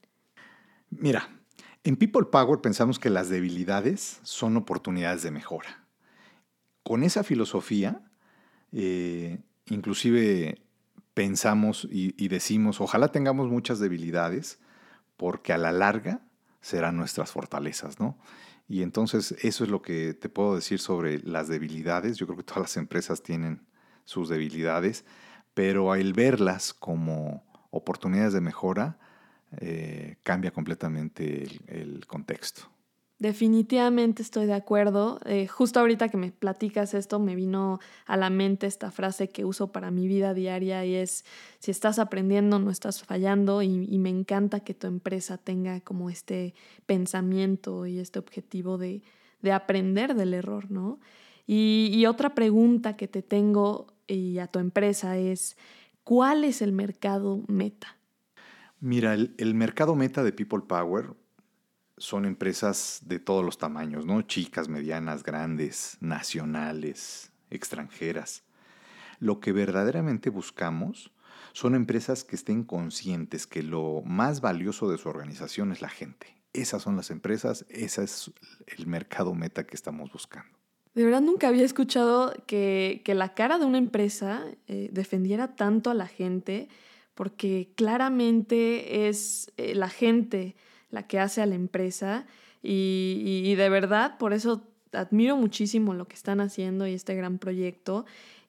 Mira, 0.90 1.28
en 1.84 1.96
People 1.96 2.26
Power 2.30 2.60
pensamos 2.60 2.98
que 2.98 3.10
las 3.10 3.28
debilidades 3.28 4.20
son 4.22 4.56
oportunidades 4.56 5.22
de 5.22 5.30
mejora. 5.30 5.86
Con 6.82 7.02
esa 7.02 7.22
filosofía, 7.22 8.02
eh, 8.72 9.38
inclusive 9.66 10.62
pensamos 11.14 11.88
y, 11.90 12.28
decimos, 12.28 12.80
ojalá 12.80 13.08
tengamos 13.08 13.48
muchas 13.48 13.80
debilidades, 13.80 14.60
porque 15.16 15.52
a 15.52 15.58
la 15.58 15.72
larga 15.72 16.22
serán 16.60 16.96
nuestras 16.96 17.32
fortalezas, 17.32 17.98
¿no? 17.98 18.18
Y 18.68 18.82
entonces 18.82 19.34
eso 19.42 19.64
es 19.64 19.70
lo 19.70 19.82
que 19.82 20.14
te 20.14 20.28
puedo 20.28 20.54
decir 20.54 20.78
sobre 20.78 21.18
las 21.20 21.48
debilidades. 21.48 22.18
Yo 22.18 22.26
creo 22.26 22.36
que 22.36 22.44
todas 22.44 22.62
las 22.62 22.76
empresas 22.76 23.22
tienen 23.22 23.66
sus 24.04 24.28
debilidades, 24.28 25.04
pero 25.58 25.90
al 25.90 26.12
verlas 26.12 26.72
como 26.72 27.42
oportunidades 27.72 28.32
de 28.32 28.40
mejora, 28.40 28.96
eh, 29.60 30.14
cambia 30.22 30.52
completamente 30.52 31.48
el, 31.66 32.06
contexto. 32.06 32.70
Definitivamente 33.18 34.22
estoy 34.22 34.46
de 34.46 34.54
acuerdo. 34.54 35.18
Eh, 35.24 35.48
justo 35.48 35.80
ahorita 35.80 36.10
que 36.10 36.16
me 36.16 36.30
platicas 36.30 36.94
esto, 36.94 37.18
me 37.18 37.34
vino 37.34 37.80
a 38.06 38.16
la 38.16 38.30
mente 38.30 38.68
esta 38.68 38.92
frase 38.92 39.30
que 39.30 39.44
uso 39.44 39.72
para 39.72 39.90
mi 39.90 40.06
vida 40.06 40.32
diaria 40.32 40.84
y 40.84 40.94
es, 40.94 41.24
si 41.58 41.72
estás 41.72 41.98
aprendiendo, 41.98 42.60
no 42.60 42.70
estás 42.70 43.02
fallando 43.02 43.60
y, 43.60 43.98
me 43.98 44.10
encanta 44.10 44.60
que 44.60 44.74
tu 44.74 44.86
empresa 44.86 45.38
tenga 45.38 45.80
como 45.80 46.08
este 46.08 46.54
pensamiento 46.86 47.84
y 47.84 47.98
este 47.98 48.20
objetivo 48.20 48.78
de, 48.78 49.02
aprender 49.52 50.14
del 50.14 50.34
error, 50.34 50.70
¿no? 50.70 51.00
Y 51.48 52.06
otra 52.06 52.36
pregunta 52.36 52.96
que 52.96 53.08
te 53.08 53.22
tengo 53.22 53.97
y 54.08 54.38
a 54.38 54.46
tu 54.48 54.58
empresa 54.58 55.16
es, 55.16 55.56
¿cuál 56.02 56.44
es 56.44 56.62
el 56.62 56.72
mercado 56.72 57.44
meta? 57.46 57.98
Mira, 58.80 59.14
el, 59.14 59.54
mercado 59.54 59.94
meta 59.94 60.22
de 60.22 60.32
People 60.32 60.62
Power 60.66 61.14
son 61.96 62.24
empresas 62.24 63.00
de 63.04 63.18
todos 63.18 63.44
los 63.44 63.58
tamaños, 63.58 64.06
¿no? 64.06 64.22
Chicas, 64.22 64.68
medianas, 64.68 65.24
grandes, 65.24 65.96
nacionales, 66.00 67.32
extranjeras. 67.50 68.44
Lo 69.18 69.40
que 69.40 69.52
verdaderamente 69.52 70.30
buscamos 70.30 71.12
son 71.52 71.74
empresas 71.74 72.22
que 72.22 72.36
estén 72.36 72.62
conscientes 72.62 73.48
que 73.48 73.64
lo 73.64 74.02
más 74.04 74.40
valioso 74.40 74.88
de 74.88 74.98
su 74.98 75.08
organización 75.08 75.72
es 75.72 75.82
la 75.82 75.88
gente. 75.88 76.36
Esas 76.52 76.82
son 76.82 76.96
las 76.96 77.10
empresas, 77.10 77.66
ese 77.68 78.04
es 78.04 78.30
el 78.66 78.86
mercado 78.86 79.34
meta 79.34 79.66
que 79.66 79.74
estamos 79.74 80.12
buscando. 80.12 80.57
De 80.98 81.04
verdad 81.04 81.20
nunca 81.20 81.46
había 81.46 81.64
escuchado 81.64 82.34
que, 82.48 83.00
la 83.06 83.32
cara 83.32 83.60
de 83.60 83.64
una 83.64 83.78
empresa 83.78 84.44
eh, 84.66 84.90
defendiera 84.92 85.54
tanto 85.54 85.90
a 85.90 85.94
la 85.94 86.08
gente 86.08 86.68
porque 87.14 87.70
claramente 87.76 89.06
es 89.06 89.52
eh, 89.58 89.76
la 89.76 89.90
gente 89.90 90.56
la 90.90 91.06
que 91.06 91.20
hace 91.20 91.40
a 91.40 91.46
la 91.46 91.54
empresa 91.54 92.26
y, 92.64 93.54
de 93.54 93.68
verdad 93.68 94.18
por 94.18 94.32
eso 94.32 94.66
admiro 94.90 95.36
muchísimo 95.36 95.94
lo 95.94 96.08
que 96.08 96.16
están 96.16 96.40
haciendo 96.40 96.84
y 96.84 96.94
este 96.94 97.14
gran 97.14 97.38
proyecto 97.38 98.04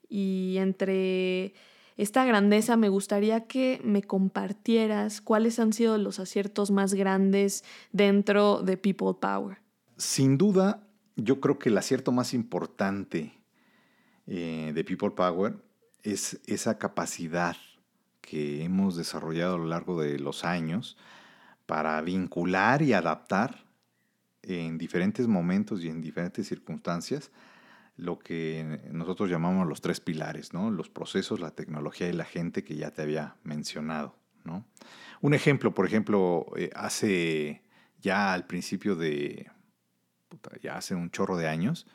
y 0.10 0.56
entre 0.58 1.54
esta 1.98 2.26
grandeza 2.26 2.78
me 2.78 2.90
gustaría 2.90 3.46
que 3.46 3.80
me 3.84 4.02
compartieras 4.02 5.22
cuáles 5.22 5.60
han 5.60 5.72
sido 5.72 6.00
los 6.00 6.18
aciertos 6.18 6.72
más 6.72 6.96
grandes 6.96 7.64
dentro 7.92 8.64
de 8.64 8.76
People 8.76 9.20
Power. 9.22 9.60
Sin 9.98 10.40
duda, 10.40 10.89
yo 11.24 11.40
creo 11.40 11.60
que 11.60 11.70
el 11.70 11.78
acierto 11.78 12.12
más 12.12 12.34
importante 12.34 13.34
eh, 14.28 14.72
de 14.74 14.84
People 14.84 15.12
Power 15.12 15.56
es 16.04 16.40
esa 16.46 16.78
capacidad 16.78 17.58
que 18.22 18.64
hemos 18.64 18.96
desarrollado 18.96 19.56
a 19.56 19.58
lo 19.58 19.66
largo 19.66 20.02
de 20.02 20.20
los 20.20 20.46
años 20.46 20.98
para 21.66 22.00
vincular 22.02 22.82
y 22.82 22.94
adaptar 22.94 23.66
en 24.44 24.78
diferentes 24.78 25.28
momentos 25.28 25.84
y 25.84 25.90
en 25.90 26.02
diferentes 26.02 26.48
circunstancias 26.48 27.32
lo 27.98 28.18
que 28.18 28.82
nosotros 28.92 29.30
llamamos 29.30 29.68
los 29.68 29.82
tres 29.82 30.00
pilares, 30.00 30.54
¿no? 30.54 30.72
los 30.72 30.90
procesos, 30.90 31.40
la 31.40 31.52
tecnología 31.52 32.08
y 32.08 32.14
la 32.14 32.24
gente 32.24 32.64
que 32.64 32.76
ya 32.76 32.92
te 32.92 33.02
había 33.02 33.36
mencionado. 33.44 34.16
¿no? 34.46 34.66
Un 35.22 35.34
ejemplo, 35.34 35.74
por 35.74 35.86
ejemplo, 35.86 36.46
eh, 36.56 36.70
hace 36.76 37.62
ya 38.02 38.34
al 38.34 38.48
principio 38.48 38.96
de, 38.96 39.52
ya 40.62 40.78
hace 40.78 40.96
un 40.96 41.12
chorro 41.12 41.38
de 41.38 41.48
años, 41.48 41.88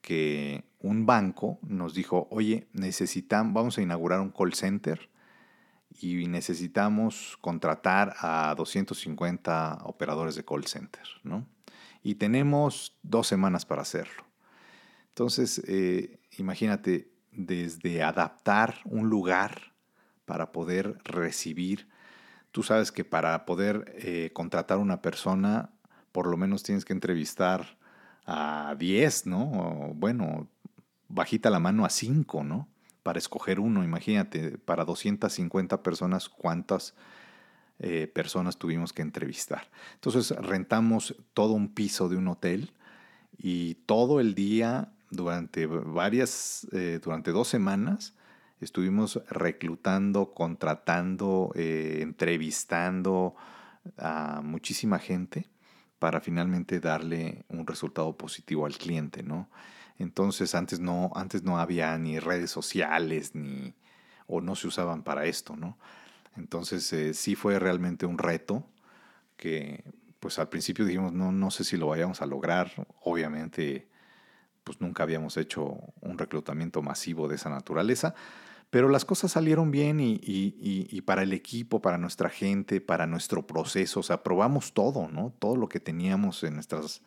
que 0.00 0.64
un 0.80 1.06
banco 1.06 1.58
nos 1.62 1.94
dijo, 1.94 2.28
oye, 2.30 2.68
necesitamos, 2.72 3.52
vamos 3.52 3.78
a 3.78 3.82
inaugurar 3.82 4.20
un 4.20 4.30
call 4.30 4.54
center 4.54 5.08
y 6.00 6.26
necesitamos 6.28 7.36
contratar 7.40 8.14
a 8.20 8.54
250 8.56 9.80
operadores 9.84 10.34
de 10.36 10.44
call 10.44 10.66
center, 10.66 11.04
¿no? 11.24 11.46
Y 12.02 12.14
tenemos 12.14 12.96
dos 13.02 13.26
semanas 13.26 13.66
para 13.66 13.82
hacerlo. 13.82 14.24
Entonces, 15.08 15.60
eh, 15.66 16.20
imagínate, 16.38 17.10
desde 17.32 18.02
adaptar 18.02 18.76
un 18.84 19.08
lugar 19.08 19.72
para 20.24 20.52
poder 20.52 20.98
recibir, 21.04 21.88
tú 22.52 22.62
sabes 22.62 22.92
que 22.92 23.04
para 23.04 23.44
poder 23.44 23.92
eh, 23.98 24.30
contratar 24.32 24.78
a 24.78 24.80
una 24.80 25.02
persona, 25.02 25.70
por 26.18 26.26
lo 26.26 26.36
menos 26.36 26.64
tienes 26.64 26.84
que 26.84 26.92
entrevistar 26.92 27.78
a 28.26 28.74
10, 28.76 29.26
¿no? 29.26 29.92
bueno, 29.94 30.48
bajita 31.06 31.48
la 31.48 31.60
mano 31.60 31.84
a 31.84 31.90
5, 31.90 32.42
¿no? 32.42 32.66
para 33.04 33.20
escoger 33.20 33.60
uno. 33.60 33.84
Imagínate, 33.84 34.58
para 34.58 34.84
250 34.84 35.80
personas, 35.84 36.28
cuántas 36.28 36.96
eh, 37.78 38.10
personas 38.12 38.56
tuvimos 38.56 38.92
que 38.92 39.02
entrevistar. 39.02 39.70
Entonces 39.94 40.30
rentamos 40.30 41.14
todo 41.34 41.52
un 41.52 41.72
piso 41.72 42.08
de 42.08 42.16
un 42.16 42.26
hotel 42.26 42.72
y 43.36 43.74
todo 43.86 44.18
el 44.18 44.34
día, 44.34 44.90
durante 45.10 45.66
varias, 45.66 46.66
eh, 46.72 46.98
durante 47.00 47.30
dos 47.30 47.46
semanas, 47.46 48.16
estuvimos 48.60 49.22
reclutando, 49.30 50.34
contratando, 50.34 51.52
eh, 51.54 52.00
entrevistando 52.02 53.36
a 53.96 54.40
muchísima 54.42 54.98
gente 54.98 55.46
para 55.98 56.20
finalmente 56.20 56.80
darle 56.80 57.44
un 57.48 57.66
resultado 57.66 58.16
positivo 58.16 58.66
al 58.66 58.76
cliente, 58.76 59.22
¿no? 59.22 59.48
Entonces 59.98 60.54
antes 60.54 60.80
no, 60.80 61.10
antes 61.14 61.42
no 61.42 61.58
había 61.58 61.96
ni 61.98 62.18
redes 62.18 62.50
sociales 62.50 63.34
ni 63.34 63.74
o 64.26 64.40
no 64.40 64.54
se 64.54 64.68
usaban 64.68 65.02
para 65.02 65.26
esto, 65.26 65.56
¿no? 65.56 65.76
Entonces 66.36 66.92
eh, 66.92 67.14
sí 67.14 67.34
fue 67.34 67.58
realmente 67.58 68.06
un 68.06 68.18
reto 68.18 68.64
que 69.36 69.84
pues 70.20 70.38
al 70.38 70.48
principio 70.48 70.84
dijimos 70.84 71.12
no, 71.12 71.32
no 71.32 71.50
sé 71.50 71.64
si 71.64 71.76
lo 71.76 71.88
vayamos 71.88 72.22
a 72.22 72.26
lograr. 72.26 72.70
Obviamente 73.02 73.88
pues 74.62 74.80
nunca 74.80 75.02
habíamos 75.02 75.36
hecho 75.36 75.78
un 76.00 76.18
reclutamiento 76.18 76.82
masivo 76.82 77.26
de 77.26 77.36
esa 77.36 77.48
naturaleza, 77.48 78.14
pero 78.70 78.88
las 78.88 79.04
cosas 79.04 79.32
salieron 79.32 79.70
bien 79.70 80.00
y, 80.00 80.20
y, 80.22 81.00
para 81.02 81.22
el 81.22 81.32
equipo, 81.32 81.80
para 81.80 81.98
nuestra 81.98 82.28
gente, 82.28 82.80
para 82.80 83.06
nuestro 83.06 83.46
proceso, 83.46 84.00
o 84.00 84.02
sea, 84.02 84.22
probamos 84.22 84.72
todo, 84.72 85.08
¿no? 85.08 85.32
Todo 85.38 85.56
lo 85.56 85.68
que 85.68 85.80
teníamos 85.80 86.42
en 86.44 86.54
nuestras 86.54 87.02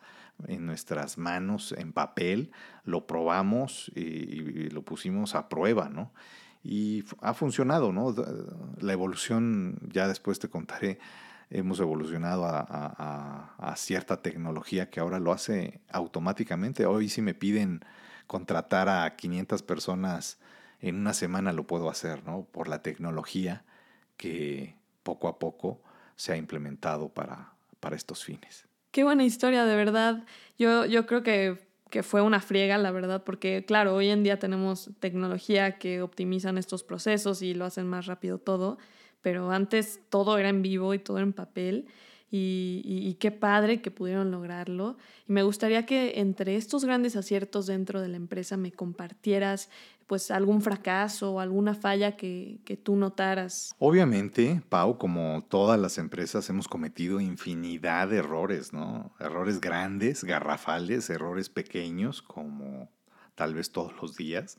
en 0.48 0.66
nuestras 0.66 1.18
manos 1.18 1.72
en 1.76 1.92
papel, 1.92 2.50
lo 2.84 3.06
probamos 3.06 3.90
y, 3.94 4.70
lo 4.70 4.82
pusimos 4.82 5.34
a 5.34 5.48
prueba, 5.48 5.88
¿no? 5.88 6.12
Y 6.64 7.04
ha 7.20 7.34
funcionado, 7.34 7.92
¿no? 7.92 8.14
La 8.78 8.92
evolución, 8.92 9.78
ya 9.92 10.06
después 10.08 10.38
te 10.38 10.48
contaré, 10.48 10.98
hemos 11.50 11.80
evolucionado 11.80 12.44
a, 12.46 13.74
cierta 13.76 14.22
tecnología 14.22 14.90
que 14.90 15.00
ahora 15.00 15.18
lo 15.18 15.32
hace 15.32 15.80
automáticamente. 15.90 16.86
Hoy 16.86 17.08
si 17.08 17.22
me 17.22 17.34
piden 17.34 17.84
contratar 18.26 18.88
a 18.88 19.16
500 19.16 19.62
personas 19.62 20.38
en 20.82 20.96
una 20.96 21.14
semana 21.14 21.52
lo 21.52 21.66
puedo 21.66 21.88
hacer, 21.88 22.24
¿no? 22.24 22.44
Por 22.50 22.68
la 22.68 22.82
tecnología 22.82 23.64
que 24.16 24.74
poco 25.02 25.28
a 25.28 25.38
poco 25.38 25.80
se 26.16 26.32
ha 26.32 26.36
implementado 26.36 27.08
para, 27.08 27.54
para 27.80 27.96
estos 27.96 28.24
fines. 28.24 28.66
Qué 28.90 29.04
buena 29.04 29.24
historia, 29.24 29.64
de 29.64 29.76
verdad. 29.76 30.24
Yo, 30.58 30.84
yo 30.84 31.06
creo 31.06 31.22
que, 31.22 31.58
fue 32.02 32.22
una 32.22 32.40
friega, 32.40 32.78
la 32.78 32.90
verdad, 32.90 33.22
porque 33.22 33.64
claro, 33.66 33.94
hoy 33.94 34.08
en 34.08 34.22
día 34.22 34.38
tenemos 34.38 34.90
tecnología 34.98 35.78
que 35.78 36.02
optimizan 36.02 36.56
estos 36.58 36.84
procesos 36.84 37.42
y 37.42 37.54
lo 37.54 37.66
hacen 37.66 37.86
más 37.86 38.06
rápido 38.06 38.38
todo, 38.38 38.78
pero 39.20 39.50
antes 39.50 40.00
todo 40.08 40.38
era 40.38 40.48
en 40.48 40.62
vivo 40.62 40.94
y 40.94 40.98
todo 40.98 41.18
en 41.18 41.32
papel. 41.32 41.86
Y, 42.34 43.16
qué 43.20 43.30
padre 43.30 43.82
que 43.82 43.90
pudieron 43.90 44.30
lograrlo. 44.30 44.96
Y 45.28 45.32
me 45.32 45.42
gustaría 45.42 45.84
que 45.84 46.18
entre 46.18 46.56
estos 46.56 46.84
grandes 46.84 47.14
aciertos 47.14 47.66
dentro 47.66 48.00
de 48.00 48.08
la 48.08 48.16
empresa 48.16 48.56
me 48.56 48.72
compartieras 48.72 49.68
pues 50.06 50.30
algún 50.30 50.60
fracaso 50.62 51.40
alguna 51.40 51.74
falla 51.74 52.16
que, 52.16 52.58
que 52.64 52.76
tú 52.76 52.96
notaras. 52.96 53.74
Obviamente, 53.78 54.62
Pau, 54.68 54.98
como 54.98 55.44
todas 55.48 55.78
las 55.78 55.98
empresas, 55.98 56.48
hemos 56.50 56.68
cometido 56.68 57.20
infinidad 57.20 58.08
de 58.08 58.18
errores, 58.18 58.72
¿no? 58.72 59.14
Errores 59.20 59.60
grandes, 59.60 60.24
garrafales, 60.24 61.08
errores 61.08 61.48
pequeños, 61.48 62.20
como 62.20 62.90
tal 63.34 63.54
vez 63.54 63.72
todos 63.72 63.94
los 64.00 64.16
días. 64.16 64.58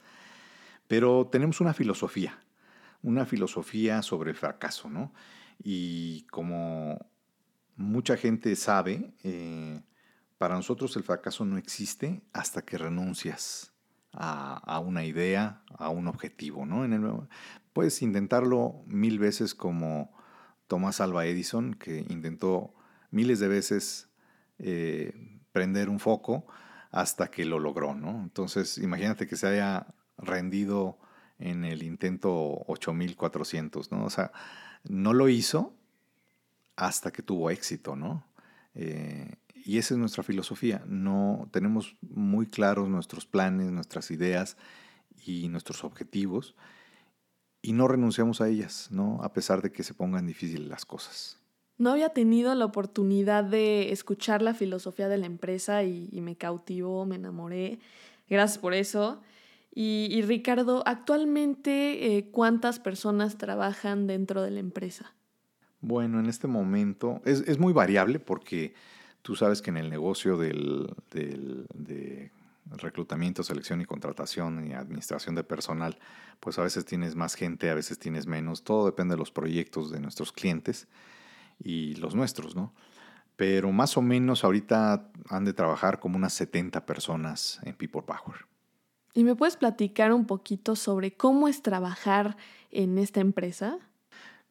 Pero 0.88 1.27
tenemos 1.32 1.60
una 1.60 1.74
filosofía, 1.74 2.39
una 3.01 3.25
filosofía 3.25 4.01
sobre 4.01 4.32
el 4.32 4.38
fracaso, 4.38 4.89
¿no? 4.89 5.13
Y 5.63 6.24
como 6.32 7.00
mucha 7.75 8.18
gente 8.18 8.56
sabe, 8.56 9.13
eh, 9.24 9.82
para 10.38 10.56
nosotros 10.56 10.96
el 10.96 11.03
fracaso 11.03 11.46
no 11.46 11.58
existe 11.58 12.22
hasta 12.34 12.63
que 12.63 12.77
renuncias 12.77 13.74
a, 14.12 14.80
una 14.80 15.06
idea, 15.06 15.63
a 15.77 15.89
un 15.89 16.08
objetivo. 16.08 16.65
¿no? 16.65 17.27
Puedes 17.74 18.01
intentarlo 18.01 18.84
mil 18.86 19.20
veces 19.20 19.56
como 19.56 20.13
Tomás 20.68 21.01
Alba 21.01 21.25
Edison, 21.25 21.74
que 21.74 22.06
intentó 22.10 22.75
miles 23.10 23.39
de 23.39 23.48
veces 23.48 24.10
eh, 24.60 25.42
prender 25.51 25.89
un 25.89 26.00
foco 26.00 26.46
hasta 26.92 27.32
que 27.32 27.46
lo 27.46 27.60
logró. 27.60 27.96
¿no? 27.96 28.22
Entonces, 28.22 28.77
imagínate 28.77 29.27
que 29.27 29.36
se 29.36 29.48
haya 29.48 29.88
rendido 30.18 31.00
en 31.39 31.63
el 31.63 31.84
intento 31.84 32.63
8400, 32.68 33.92
¿no? 33.92 34.06
O 34.06 34.10
sea, 34.10 34.32
no 34.84 35.13
lo 35.13 35.27
hizo 35.30 35.75
hasta 36.75 37.12
que 37.12 37.22
tuvo 37.22 37.50
éxito, 37.50 37.96
¿no? 37.96 38.25
Eh, 38.75 39.36
y 39.53 39.77
esa 39.77 39.94
es 39.94 40.00
nuestra 40.00 40.24
filosofía. 40.24 40.84
No 40.88 41.48
tenemos 41.51 41.96
muy 42.01 42.48
claros 42.48 42.89
nuestros 42.89 43.25
planes, 43.25 43.72
nuestras 43.72 44.12
ideas 44.12 44.58
y 45.25 45.48
nuestros 45.50 45.84
objetivos 45.84 46.56
y 47.63 47.72
no 47.72 47.88
renunciamos 47.88 48.42
a 48.42 48.50
ellas, 48.50 48.89
¿no? 48.92 49.20
A 49.24 49.34
pesar 49.34 49.62
de 49.62 49.72
que 49.72 49.84
se 49.84 49.94
pongan 49.94 50.27
difíciles 50.27 50.68
las 50.68 50.86
cosas. 50.86 51.39
No 51.77 51.92
había 51.92 52.10
tenido 52.10 52.53
la 52.53 52.65
oportunidad 52.65 53.46
de 53.46 53.92
escuchar 53.92 54.42
la 54.42 54.53
filosofía 54.53 55.08
de 55.08 55.18
la 55.18 55.25
empresa 55.25 55.84
y, 55.84 56.10
me 56.22 56.36
cautivó, 56.36 57.06
me 57.06 57.15
enamoré. 57.15 57.80
Gracias 58.30 58.60
por 58.60 58.74
eso. 58.74 59.22
Y, 59.74 60.22
Ricardo, 60.24 60.84
actualmente, 60.86 62.18
eh, 62.18 62.30
¿cuántas 62.30 62.80
personas 62.80 63.38
trabajan 63.38 64.06
dentro 64.08 64.44
de 64.44 64.51
la 64.51 64.60
empresa? 64.60 65.15
Bueno, 65.84 66.22
en 66.22 66.28
este 66.28 66.48
momento 66.48 67.22
es, 67.25 67.60
muy 67.60 67.74
variable 67.74 68.18
porque 68.18 68.74
tú 69.22 69.36
sabes 69.36 69.62
que 69.62 69.70
en 69.70 69.75
el 69.75 69.90
negocio 69.90 70.38
del, 70.38 70.96
de 71.12 72.32
reclutamiento, 72.78 73.44
selección 73.44 73.82
y 73.82 73.86
contratación 73.86 74.66
y 74.66 74.72
administración 74.72 75.36
de 75.36 75.44
personal, 75.44 76.00
pues 76.40 76.58
a 76.58 76.63
veces 76.63 76.86
tienes 76.86 77.16
más 77.16 77.36
gente, 77.36 77.70
a 77.70 77.74
veces 77.74 78.00
tienes 78.00 78.28
menos. 78.28 78.63
Todo 78.63 78.86
depende 78.86 79.16
de 79.16 79.20
los 79.20 79.30
proyectos 79.30 79.92
de 79.92 80.00
nuestros 80.00 80.32
clientes 80.32 80.88
y 81.62 81.96
los 81.96 82.16
nuestros, 82.16 82.56
¿no? 82.56 82.74
Pero 83.36 83.74
más 83.74 83.98
o 83.98 84.02
menos 84.02 84.46
ahorita 84.46 85.12
han 85.28 85.44
de 85.44 85.52
trabajar 85.52 86.00
como 86.00 86.16
unas 86.16 86.32
70 86.32 86.86
personas 86.86 87.60
en 87.63 87.75
People 87.75 88.04
Power. 88.04 88.46
¿Y 89.13 89.25
me 89.25 89.36
puedes 89.36 89.58
platicar 89.58 90.13
un 90.13 90.25
poquito 90.25 90.78
sobre 90.78 91.13
cómo 91.13 91.50
es 91.50 91.62
trabajar 91.62 92.38
en 92.72 92.98
esta 92.98 93.20
empresa? 93.20 93.80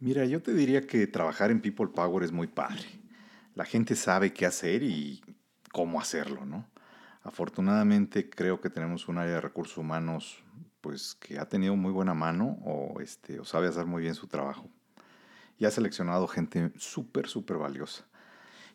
Mira, 0.05 0.25
yo 0.25 0.43
te 0.43 0.53
diría 0.53 0.85
que 0.85 1.07
trabajar 1.07 1.53
en 1.53 1.61
People 1.61 1.87
Power 1.87 2.25
es 2.25 2.33
muy 2.33 2.49
padre. 2.49 2.83
La 3.55 3.65
gente 3.65 3.95
sabe 3.95 4.33
qué 4.33 4.47
hacer 4.47 4.83
y 4.83 5.23
cómo 5.71 6.01
hacerlo, 6.01 6.45
¿no? 6.45 6.69
Afortunadamente 7.23 8.29
creo 8.29 8.61
que 8.61 8.69
tenemos 8.69 9.07
un 9.07 9.19
área 9.19 9.35
de 9.35 9.41
recursos 9.41 9.79
humanos 9.79 10.43
pues 10.81 11.15
que 11.15 11.39
ha 11.39 11.49
tenido 11.49 11.77
muy 11.77 11.93
buena 11.93 12.15
mano 12.15 12.59
o, 12.65 13.01
este, 13.01 13.39
o 13.39 13.45
sabe 13.45 13.69
hacer 13.69 13.87
muy 13.87 14.03
bien 14.03 14.17
su 14.17 14.27
trabajo. 14.27 14.69
Y 15.57 15.67
ha 15.67 15.71
seleccionado 15.71 16.27
gente 16.27 16.73
súper, 16.79 17.29
súper 17.29 17.59
valiosa. 17.59 18.05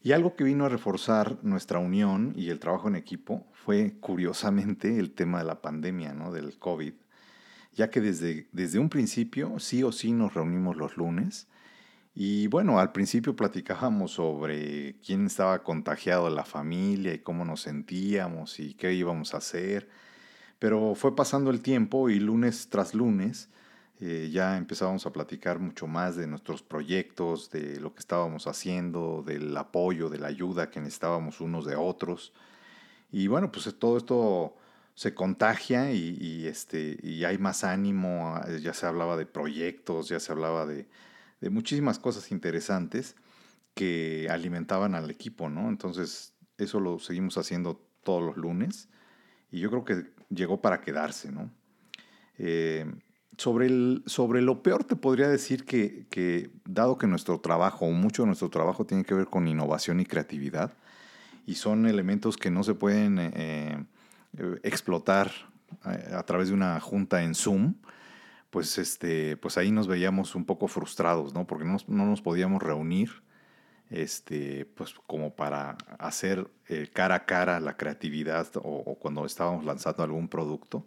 Y 0.02 0.14
algo 0.14 0.34
que 0.38 0.46
vino 0.46 0.64
a 0.64 0.70
reforzar 0.70 1.40
nuestra 1.44 1.80
unión 1.80 2.32
y 2.38 2.52
el 2.52 2.60
trabajo 2.62 2.88
en 2.88 2.96
equipo 2.96 3.46
fue 3.52 3.98
curiosamente 4.00 4.98
el 4.98 5.12
tema 5.12 5.40
de 5.40 5.44
la 5.44 5.62
pandemia, 5.62 6.14
¿no? 6.14 6.32
Del 6.32 6.58
COVID 6.58 6.94
ya 7.78 7.90
que 7.90 8.02
desde, 8.02 8.50
desde 8.52 8.80
un 8.80 8.90
principio 8.90 9.60
sí 9.60 9.84
o 9.84 9.94
sí 9.94 10.12
nos 10.12 10.34
reunimos 10.34 10.76
los 10.76 10.98
lunes. 10.98 11.48
Y 12.14 12.48
bueno, 12.48 12.80
al 12.80 12.92
principio 12.92 13.36
platicábamos 13.36 14.12
sobre 14.12 14.96
quién 15.06 15.28
estaba 15.28 15.64
contagiado 15.64 16.26
de 16.26 16.36
la 16.36 16.44
familia 16.44 17.14
y 17.14 17.20
cómo 17.20 17.46
nos 17.46 17.62
sentíamos 17.62 18.60
y 18.60 18.74
qué 18.74 18.94
íbamos 18.94 19.34
a 19.34 19.38
hacer. 19.38 19.88
Pero 20.60 20.96
fue 20.96 21.16
pasando 21.16 21.52
el 21.52 21.62
tiempo 21.62 22.10
y 22.10 22.20
lunes 22.20 22.68
tras 22.70 22.94
lunes 22.94 23.50
eh, 24.00 24.30
ya 24.32 24.58
empezábamos 24.58 25.06
a 25.08 25.14
platicar 25.14 25.58
mucho 25.60 25.88
más 25.88 26.16
de 26.16 26.28
nuestros 26.28 26.62
proyectos, 26.62 27.50
de 27.50 27.80
lo 27.80 27.94
que 27.96 28.00
estábamos 28.00 28.46
haciendo, 28.46 29.24
del 29.26 29.56
apoyo, 29.58 30.10
de 30.10 30.20
la 30.20 30.28
ayuda 30.28 30.70
que 30.70 30.80
necesitábamos 30.80 31.42
unos 31.42 31.66
de 31.66 31.76
otros. 31.76 32.32
Y 33.12 33.28
bueno, 33.28 33.52
pues 33.52 33.74
todo 33.80 33.98
esto 33.98 34.56
se 34.98 35.14
contagia 35.14 35.92
y, 35.92 36.48
este, 36.48 36.98
y 37.04 37.24
hay 37.24 37.38
más 37.38 37.64
ánimo, 37.64 38.36
ah, 38.36 38.48
ya 38.60 38.74
se 38.74 38.88
hablaba 38.88 39.16
de 39.16 39.28
proyectos, 39.28 40.10
ya 40.10 40.20
se 40.20 40.32
hablaba 40.32 40.66
de, 40.66 40.88
muchísimas 41.52 42.00
cosas 42.00 42.32
interesantes 42.32 43.16
que 43.76 44.28
alimentaban 44.28 44.96
al 44.96 45.12
equipo, 45.12 45.52
¿no? 45.52 45.70
Entonces, 45.70 46.34
eso 46.58 46.80
lo 46.80 46.98
seguimos 46.98 47.38
haciendo 47.38 47.80
todos 48.04 48.24
los 48.24 48.38
lunes 48.38 48.90
y 49.52 49.60
yo 49.60 49.70
creo 49.70 49.86
que 49.86 50.12
llegó 50.32 50.62
para 50.62 50.82
quedarse, 50.82 51.32
¿no? 51.32 51.52
Eh, 52.40 52.92
sobre, 53.38 53.68
el, 53.68 54.02
sobre 54.08 54.42
lo 54.42 54.64
peor 54.64 54.84
te 54.84 54.96
podría 54.96 55.28
decir 55.28 55.66
que, 55.66 56.50
dado 56.66 56.98
que 56.98 57.06
nuestro 57.06 57.40
trabajo, 57.40 57.86
o 57.86 57.92
mucho 57.92 58.24
de 58.24 58.28
nuestro 58.28 58.50
trabajo 58.50 58.88
tiene 58.88 59.04
que 59.04 59.14
ver 59.14 59.28
con 59.28 59.48
innovación 59.48 60.00
y 60.00 60.08
creatividad, 60.08 60.74
y 61.46 61.54
son 61.54 61.86
elementos 61.86 62.36
que 62.36 62.50
no 62.50 62.64
se 62.64 62.74
pueden 62.74 63.20
eh, 63.20 63.86
explotar 64.64 65.32
eh, 65.86 66.14
a, 66.14 66.24
través 66.24 66.50
de 66.50 66.54
una 66.54 66.80
junta 66.80 67.24
en 67.24 67.36
Zoom, 67.36 67.76
pues, 68.50 68.78
este, 68.78 69.38
pues 69.38 69.58
ahí 69.58 69.72
nos 69.72 69.88
veíamos 69.88 70.36
un 70.36 70.46
poco 70.46 70.68
frustrados, 70.68 71.34
¿no? 71.34 71.46
Porque 71.46 71.66
no, 71.66 71.78
nos 71.88 72.22
podíamos 72.22 72.64
reunir 72.64 73.24
este, 73.90 74.66
pues 74.66 74.96
como 75.06 75.36
para 75.36 75.78
hacer 75.98 76.50
eh, 76.68 76.90
cara 76.92 77.16
a 77.16 77.26
cara 77.26 77.60
la 77.60 77.78
creatividad 77.78 78.48
o, 78.56 78.98
cuando 79.00 79.26
estábamos 79.26 79.64
lanzando 79.64 80.04
algún 80.04 80.28
producto. 80.28 80.86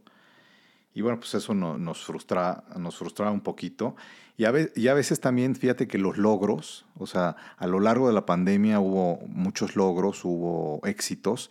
Y 0.92 1.03
bueno, 1.03 1.20
pues 1.20 1.35
eso 1.35 1.55
nos, 1.55 2.05
frustra, 2.05 2.64
nos 2.76 2.96
frustraba 2.96 3.31
un 3.31 3.40
poquito. 3.40 3.94
Y 4.37 4.44
a, 4.44 4.53
y 4.74 4.88
a, 4.88 4.94
veces 4.94 5.20
también, 5.20 5.55
fíjate 5.55 5.87
que 5.87 5.98
los 5.98 6.18
logros, 6.18 6.87
o 6.98 7.07
sea, 7.07 7.37
a 7.57 7.66
lo 7.68 7.79
largo 7.79 8.09
de 8.09 8.14
la 8.14 8.26
pandemia 8.26 8.81
hubo 8.81 9.20
muchos 9.29 9.76
logros, 9.76 10.24
hubo 10.24 10.81
éxitos, 10.85 11.50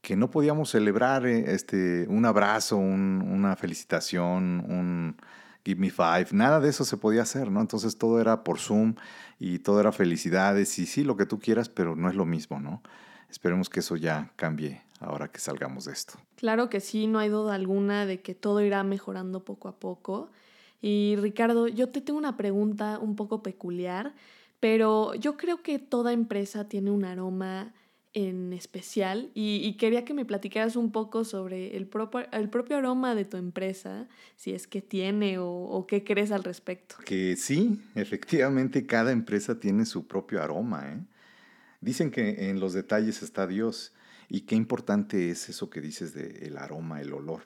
que 0.00 0.16
no 0.16 0.30
podíamos 0.30 0.70
celebrar 0.70 1.26
eh, 1.26 1.52
este, 1.52 2.06
un 2.08 2.24
abrazo, 2.24 2.76
una 2.76 3.56
felicitación, 3.56 4.64
un 4.66 5.16
give 5.64 5.80
me 5.80 5.90
five, 5.90 6.28
nada 6.32 6.60
de 6.60 6.70
eso 6.70 6.84
se 6.84 6.96
podía 6.96 7.22
hacer, 7.22 7.50
¿no? 7.50 7.60
Entonces 7.60 7.98
todo 7.98 8.20
era 8.20 8.44
por 8.44 8.58
Zoom 8.58 8.94
y 9.38 9.58
todo 9.58 9.80
era 9.80 9.92
felicidades 9.92 10.78
y 10.78 10.86
sí, 10.86 11.04
lo 11.04 11.16
que 11.16 11.26
tú 11.26 11.38
quieras, 11.38 11.68
pero 11.68 11.96
no 11.96 12.08
es 12.08 12.14
lo 12.14 12.24
mismo, 12.24 12.60
¿no? 12.60 12.82
Esperemos 13.30 13.68
que 13.68 13.80
eso 13.80 13.96
ya 13.96 14.32
cambie 14.36 14.82
ahora 15.00 15.28
que 15.28 15.38
salgamos 15.38 15.84
de 15.84 15.92
esto. 15.92 16.14
Claro 16.36 16.68
que 16.68 16.80
sí, 16.80 17.06
no 17.06 17.18
hay 17.18 17.28
duda 17.28 17.54
alguna 17.54 18.06
de 18.06 18.20
que 18.20 18.34
todo 18.34 18.60
irá 18.62 18.82
mejorando 18.84 19.44
poco 19.44 19.68
a 19.68 19.78
poco. 19.78 20.30
Y 20.80 21.16
Ricardo, 21.20 21.68
yo 21.68 21.90
te 21.90 22.00
tengo 22.00 22.18
una 22.18 22.36
pregunta 22.36 22.98
un 22.98 23.16
poco 23.16 23.42
peculiar, 23.42 24.14
pero 24.60 25.14
yo 25.14 25.36
creo 25.36 25.62
que 25.62 25.78
toda 25.78 26.12
empresa 26.12 26.68
tiene 26.68 26.90
un 26.90 27.04
aroma 27.04 27.72
en 28.12 28.52
especial 28.52 29.30
y, 29.34 29.76
quería 29.76 30.04
que 30.04 30.14
me 30.14 30.24
platicaras 30.24 30.74
un 30.74 30.90
poco 30.90 31.24
sobre 31.24 31.76
el, 31.76 31.86
propio, 31.86 32.26
el 32.32 32.50
propio 32.50 32.76
aroma 32.76 33.14
de 33.14 33.24
tu 33.24 33.36
empresa, 33.36 34.08
si 34.36 34.52
es 34.52 34.66
que 34.66 34.82
tiene 34.82 35.36
o, 35.38 35.86
qué 35.88 36.02
crees 36.02 36.32
al 36.32 36.42
respecto. 36.42 36.96
Que 37.04 37.36
sí, 37.36 37.80
efectivamente 37.94 38.86
cada 38.86 39.12
empresa 39.12 39.60
tiene 39.60 39.86
su 39.86 40.08
propio 40.08 40.42
aroma. 40.42 40.92
¿eh? 40.92 41.00
Dicen 41.80 42.10
que 42.10 42.50
en 42.50 42.58
los 42.58 42.72
detalles 42.72 43.22
está 43.22 43.46
Dios 43.46 43.92
y 44.28 44.42
qué 44.42 44.56
importante 44.56 45.30
es 45.30 45.48
eso 45.48 45.70
que 45.70 45.80
dices 45.80 46.12
del 46.12 46.42
el 46.42 46.58
aroma, 46.58 47.00
el 47.00 47.12
olor. 47.12 47.42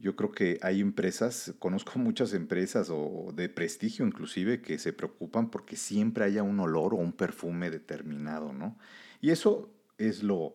Yo 0.00 0.14
creo 0.16 0.30
que 0.30 0.58
hay 0.62 0.80
empresas, 0.80 1.54
conozco 1.58 1.98
muchas 1.98 2.32
empresas 2.32 2.88
o 2.90 3.32
de 3.34 3.48
prestigio 3.48 4.06
inclusive, 4.06 4.60
que 4.60 4.78
se 4.78 4.92
preocupan 4.92 5.50
porque 5.50 5.76
siempre 5.76 6.24
haya 6.24 6.42
un 6.42 6.60
olor 6.60 6.94
o 6.94 6.98
un 6.98 7.12
perfume 7.12 7.70
determinado, 7.70 8.52
¿no? 8.52 8.78
Y 9.20 9.30
eso 9.30 9.70
es 9.98 10.22
lo, 10.22 10.54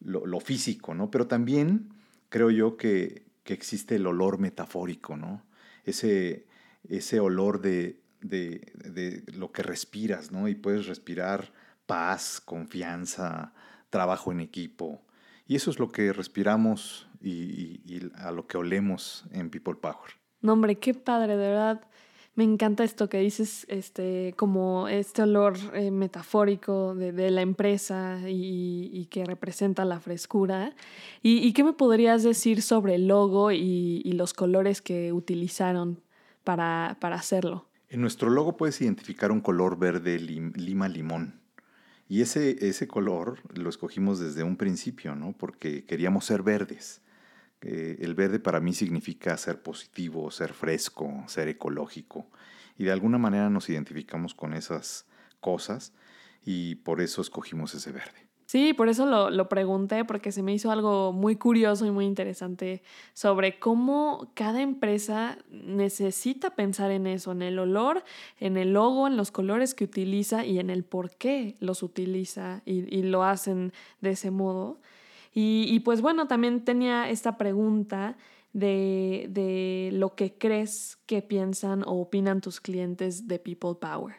lo, 0.00 0.40
físico, 0.40 0.94
¿no? 0.94 1.10
Pero 1.10 1.26
también 1.26 1.92
creo 2.28 2.50
yo 2.50 2.76
que, 2.76 3.28
existe 3.46 3.96
el 3.96 4.06
olor 4.06 4.38
metafórico, 4.38 5.16
¿no? 5.16 5.44
Ese, 5.84 6.46
ese 6.88 7.18
olor 7.18 7.60
de, 7.60 8.00
de, 8.20 9.24
lo 9.34 9.50
que 9.50 9.64
respiras, 9.64 10.30
¿no? 10.30 10.46
Y 10.46 10.54
puedes 10.54 10.86
respirar 10.86 11.52
paz, 11.84 12.40
confianza, 12.40 13.52
trabajo 13.90 14.30
en 14.30 14.38
equipo. 14.38 15.02
Y 15.48 15.56
eso 15.56 15.72
es 15.72 15.80
lo 15.80 15.90
que 15.90 16.12
respiramos 16.12 17.09
y, 17.22 18.10
a 18.16 18.30
lo 18.30 18.46
que 18.46 18.56
olemos 18.56 19.24
en 19.32 19.50
People 19.50 19.74
Power. 19.74 20.12
No, 20.40 20.54
hombre, 20.54 20.76
qué 20.76 20.94
padre, 20.94 21.36
de 21.36 21.48
verdad. 21.48 21.80
Me 22.34 22.44
encanta 22.44 22.84
esto 22.84 23.08
que 23.08 23.18
dices, 23.18 23.66
este, 23.68 24.32
como 24.36 24.88
este 24.88 25.22
olor 25.22 25.58
eh, 25.74 25.90
metafórico 25.90 26.94
de, 26.94 27.30
la 27.30 27.42
empresa 27.42 28.20
y, 28.26 29.06
que 29.10 29.24
representa 29.24 29.84
la 29.84 30.00
frescura. 30.00 30.74
¿Y, 31.22 31.52
qué 31.52 31.64
me 31.64 31.72
podrías 31.72 32.22
decir 32.22 32.62
sobre 32.62 32.94
el 32.94 33.08
logo 33.08 33.52
y, 33.52 34.10
los 34.12 34.32
colores 34.32 34.80
que 34.80 35.12
utilizaron 35.12 36.00
para, 36.44 36.96
para, 37.00 37.16
hacerlo? 37.16 37.66
En 37.88 38.00
nuestro 38.00 38.30
logo 38.30 38.56
puedes 38.56 38.80
identificar 38.80 39.32
un 39.32 39.40
color 39.40 39.78
verde 39.78 40.18
lima 40.18 40.88
limón. 40.88 41.40
Y 42.08 42.22
ese, 42.22 42.56
ese 42.66 42.88
color 42.88 43.38
lo 43.54 43.68
escogimos 43.68 44.18
desde 44.18 44.42
un 44.42 44.56
principio, 44.56 45.14
¿no? 45.14 45.32
Porque 45.36 45.84
queríamos 45.84 46.24
ser 46.24 46.42
verdes. 46.42 47.02
Eh, 47.62 47.98
el 48.00 48.14
verde 48.14 48.40
para 48.40 48.60
mí 48.60 48.72
significa 48.72 49.36
ser 49.36 49.62
positivo, 49.62 50.30
ser 50.30 50.52
fresco, 50.52 51.24
ser 51.26 51.48
ecológico. 51.48 52.26
Y 52.78 52.84
de 52.84 52.92
alguna 52.92 53.18
manera 53.18 53.50
nos 53.50 53.68
identificamos 53.68 54.34
con 54.34 54.54
esas 54.54 55.06
cosas 55.40 55.92
y 56.44 56.76
por 56.76 57.00
eso 57.00 57.20
escogimos 57.20 57.74
ese 57.74 57.92
verde. 57.92 58.30
Sí, 58.46 58.72
por 58.72 58.88
eso 58.88 59.06
lo, 59.06 59.30
lo, 59.30 59.48
pregunté, 59.48 60.04
porque 60.04 60.32
se 60.32 60.42
me 60.42 60.52
hizo 60.52 60.72
algo 60.72 61.12
muy 61.12 61.36
curioso 61.36 61.86
y 61.86 61.92
muy 61.92 62.04
interesante 62.04 62.82
sobre 63.14 63.60
cómo 63.60 64.32
cada 64.34 64.60
empresa 64.60 65.38
necesita 65.50 66.56
pensar 66.56 66.90
en 66.90 67.06
eso, 67.06 67.30
en 67.30 67.42
el 67.42 67.60
olor, 67.60 68.02
en 68.40 68.56
el 68.56 68.72
logo, 68.72 69.06
en 69.06 69.16
los 69.16 69.30
colores 69.30 69.74
que 69.76 69.84
utiliza 69.84 70.44
y 70.44 70.58
en 70.58 70.68
el 70.68 70.82
por 70.82 71.10
qué 71.10 71.54
los 71.60 71.84
utiliza 71.84 72.62
y, 72.64 72.92
y 72.92 73.02
lo 73.02 73.22
hacen 73.22 73.72
de 74.00 74.10
ese 74.10 74.32
modo. 74.32 74.80
Y, 75.32 75.78
pues 75.80 76.00
bueno, 76.00 76.26
también 76.26 76.64
tenía 76.64 77.08
esta 77.08 77.38
pregunta 77.38 78.16
de, 78.52 79.90
lo 79.92 80.14
que 80.14 80.36
crees 80.36 80.98
que 81.06 81.22
piensan 81.22 81.82
o 81.84 82.00
opinan 82.00 82.40
tus 82.40 82.60
clientes 82.60 83.28
de 83.28 83.38
People 83.38 83.76
Power. 83.80 84.16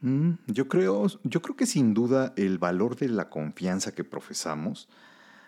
Mm, 0.00 0.34
yo, 0.46 0.68
creo, 0.68 1.06
yo 1.24 1.42
creo 1.42 1.56
que 1.56 1.66
sin 1.66 1.92
duda 1.92 2.32
el 2.36 2.58
valor 2.58 2.96
de 2.96 3.08
la 3.08 3.28
confianza 3.28 3.92
que 3.92 4.04
profesamos 4.04 4.88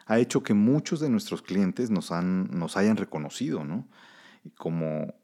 ha 0.06 0.18
hecho 0.18 0.42
que 0.42 0.54
muchos 0.54 0.98
de 0.98 1.08
nuestros 1.08 1.40
clientes 1.40 1.88
nos, 1.88 2.10
han, 2.10 2.50
nos 2.50 2.76
hayan 2.76 2.96
reconocido, 2.96 3.64
¿no? 3.64 3.86
como, 4.56 5.14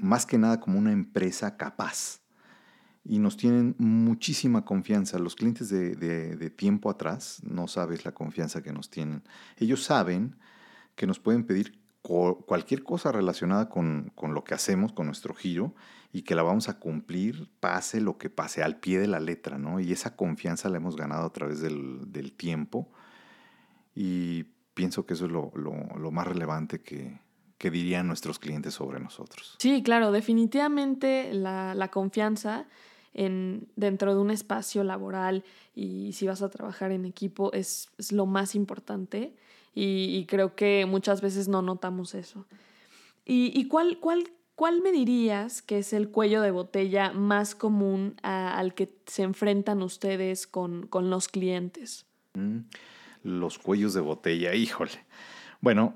más 0.00 0.26
que 0.26 0.38
nada 0.38 0.60
como 0.60 0.78
una 0.78 0.92
empresa 0.92 1.56
capaz 1.56 2.20
y 3.08 3.18
nos 3.18 3.36
tienen 3.36 3.74
muchísima 3.78 4.64
confianza. 4.64 5.18
Los 5.18 5.36
clientes 5.36 5.68
de, 5.68 6.50
tiempo 6.50 6.90
atrás 6.90 7.40
no 7.44 7.68
sabes 7.68 8.04
la 8.04 8.12
confianza 8.12 8.62
que 8.62 8.72
nos 8.72 8.90
tienen. 8.90 9.22
Ellos 9.58 9.84
saben 9.84 10.36
que 10.94 11.06
nos 11.06 11.20
pueden 11.20 11.44
pedir 11.44 11.78
cualquier 12.02 12.82
cosa 12.82 13.12
relacionada 13.12 13.68
con, 13.68 14.12
lo 14.22 14.44
que 14.44 14.54
hacemos, 14.54 14.92
con 14.92 15.06
nuestro 15.06 15.34
giro, 15.34 15.74
y 16.12 16.22
que 16.22 16.34
la 16.34 16.42
vamos 16.42 16.68
a 16.68 16.78
cumplir, 16.78 17.48
pase 17.60 18.00
lo 18.00 18.16
que 18.16 18.30
pase, 18.30 18.62
al 18.62 18.78
pie 18.78 18.98
de 18.98 19.08
la 19.08 19.20
letra, 19.20 19.58
¿no? 19.58 19.80
Y 19.80 19.92
esa 19.92 20.16
confianza 20.16 20.68
la 20.68 20.78
hemos 20.78 20.96
ganado 20.96 21.26
a 21.26 21.32
través 21.32 21.60
del, 21.60 22.32
tiempo. 22.36 22.88
Y 23.94 24.44
pienso 24.74 25.04
que 25.06 25.14
eso 25.14 25.26
es 25.26 25.32
lo, 25.32 26.10
más 26.10 26.26
relevante 26.26 26.80
que, 26.80 27.20
dirían 27.58 28.06
nuestros 28.06 28.38
clientes 28.38 28.74
sobre 28.74 29.00
nosotros. 29.00 29.56
Sí, 29.58 29.82
claro, 29.82 30.12
definitivamente 30.12 31.32
la, 31.32 31.74
la 31.74 31.88
confianza 31.88 32.66
en, 33.16 33.66
dentro 33.76 34.14
de 34.14 34.20
un 34.20 34.30
espacio 34.30 34.84
laboral 34.84 35.42
y 35.74 36.12
si 36.12 36.26
vas 36.26 36.42
a 36.42 36.50
trabajar 36.50 36.92
en 36.92 37.04
equipo 37.04 37.50
es, 37.52 37.88
lo 38.10 38.26
más 38.26 38.54
importante 38.54 39.34
y, 39.74 40.24
creo 40.26 40.54
que 40.54 40.86
muchas 40.86 41.20
veces 41.20 41.48
no 41.48 41.60
notamos 41.60 42.14
eso. 42.14 42.46
¿Y, 43.26 43.68
cuál, 43.68 43.98
cuál, 43.98 44.24
cuál 44.54 44.80
me 44.80 44.90
dirías 44.90 45.60
que 45.60 45.78
es 45.78 45.92
el 45.92 46.08
cuello 46.08 46.40
de 46.40 46.50
botella 46.50 47.12
más 47.12 47.54
común 47.54 48.16
al 48.22 48.72
que 48.72 48.96
se 49.04 49.22
enfrentan 49.22 49.82
ustedes 49.82 50.46
con, 50.46 50.86
con 50.86 51.10
los 51.10 51.28
clientes? 51.28 52.06
Mm, 52.32 52.60
los 53.22 53.58
cuellos 53.58 53.92
de 53.92 54.00
botella, 54.00 54.54
híjole. 54.54 55.04
Bueno, 55.60 55.94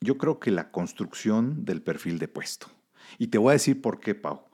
yo 0.00 0.16
creo 0.16 0.40
que 0.40 0.50
la 0.50 0.70
construcción 0.70 1.66
del 1.66 1.82
perfil 1.82 2.18
de 2.18 2.28
puesto. 2.28 2.68
Y 3.18 3.26
te 3.26 3.36
voy 3.36 3.50
a 3.50 3.52
decir 3.54 3.82
por 3.82 4.00
qué, 4.00 4.14
Pau. 4.14 4.47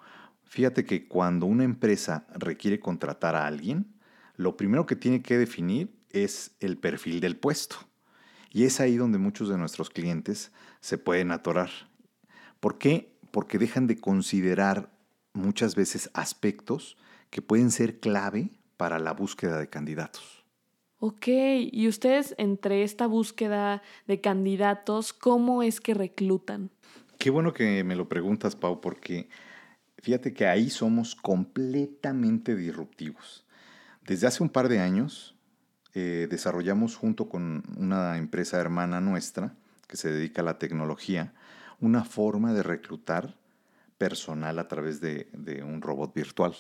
Fíjate 0.44 0.84
que 0.84 1.08
cuando 1.08 1.46
una 1.46 1.64
empresa 1.64 2.26
requiere 2.34 2.80
contratar 2.80 3.34
a 3.34 3.46
alguien, 3.46 3.94
lo 4.36 4.56
primero 4.56 4.86
que 4.86 4.96
tiene 4.96 5.22
que 5.22 5.38
definir 5.38 5.94
es 6.10 6.52
el 6.60 6.76
perfil 6.78 7.20
del 7.20 7.36
puesto. 7.36 7.76
Y 8.50 8.64
es 8.64 8.80
ahí 8.80 8.96
donde 8.96 9.18
muchos 9.18 9.48
de 9.48 9.58
nuestros 9.58 9.90
clientes 9.90 10.52
se 10.80 10.96
pueden 10.96 11.32
atorar. 11.32 11.70
¿Por 12.60 12.78
qué? 12.78 13.16
Porque 13.30 13.58
dejan 13.58 13.86
de 13.86 13.96
considerar 13.96 14.90
muchas 15.32 15.74
veces 15.74 16.08
aspectos 16.14 16.96
que 17.30 17.42
pueden 17.42 17.70
ser 17.72 17.98
clave 17.98 18.50
para 18.76 18.98
la 18.98 19.12
búsqueda 19.12 19.58
de 19.58 19.68
candidatos. 19.68 20.44
Ok, 21.00 21.26
y 21.26 21.88
ustedes 21.88 22.34
entre 22.38 22.82
esta 22.82 23.06
búsqueda 23.06 23.82
de 24.06 24.20
candidatos, 24.20 25.12
¿cómo 25.12 25.62
es 25.62 25.80
que 25.80 25.92
reclutan? 25.92 26.70
Qué 27.18 27.30
bueno 27.30 27.52
que 27.52 27.84
me 27.84 27.96
lo 27.96 28.08
preguntas, 28.08 28.56
Pau, 28.56 28.80
porque 28.80 29.28
Fíjate 30.04 30.34
que 30.34 30.46
ahí 30.46 30.68
somos 30.68 31.14
completamente 31.14 32.54
disruptivos. 32.54 33.46
Desde 34.06 34.26
hace 34.26 34.42
un 34.42 34.50
par 34.50 34.68
de 34.68 34.78
años 34.78 35.34
eh, 35.94 36.28
desarrollamos 36.28 36.94
junto 36.94 37.30
con 37.30 37.62
una 37.78 38.18
empresa 38.18 38.60
hermana 38.60 39.00
nuestra 39.00 39.54
que 39.86 39.96
se 39.96 40.12
dedica 40.12 40.42
a 40.42 40.44
la 40.44 40.58
tecnología 40.58 41.32
una 41.80 42.04
forma 42.04 42.52
de 42.52 42.62
reclutar 42.62 43.34
personal 43.96 44.58
a 44.58 44.68
través 44.68 45.00
de, 45.00 45.26
un 45.66 45.80
robot 45.80 46.12
virtual, 46.12 46.54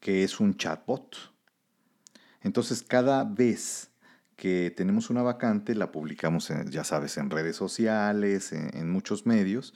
que 0.00 0.24
es 0.24 0.40
un 0.40 0.56
chatbot. 0.56 1.16
Entonces 2.40 2.82
cada 2.82 3.24
vez 3.24 3.90
que 4.36 4.72
tenemos 4.74 5.10
una 5.10 5.20
vacante 5.20 5.74
la 5.74 5.92
publicamos, 5.92 6.50
ya 6.70 6.82
sabes, 6.82 7.18
en 7.18 7.28
redes 7.28 7.56
sociales, 7.56 8.54
en 8.54 8.90
muchos 8.90 9.26
medios, 9.26 9.74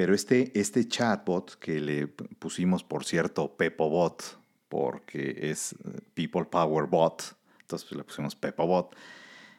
pero 0.00 0.14
este, 0.14 0.50
este 0.58 0.88
chatbot 0.88 1.58
que 1.58 1.78
le 1.78 2.06
pusimos, 2.06 2.82
por 2.82 3.04
cierto, 3.04 3.54
PepoBot, 3.54 4.38
porque 4.70 5.50
es 5.50 5.72
eh, 5.72 6.00
People 6.14 6.46
Power 6.46 6.86
Bot, 6.86 7.36
entonces 7.60 7.86
pues, 7.86 7.98
le 7.98 8.04
pusimos 8.04 8.34
PepoBot. 8.34 8.96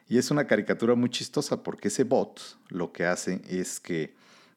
Y 0.09 0.17
es 0.17 0.31
una 0.31 0.47
caricatura 0.47 0.95
muy 0.95 1.11
chistosa 1.11 1.61
porque 1.61 1.89
ese 1.89 2.05
bot 2.05 2.41
lo 2.69 2.91
que 2.91 3.05
hace 3.05 3.43
es 3.49 3.79
que 3.79 4.15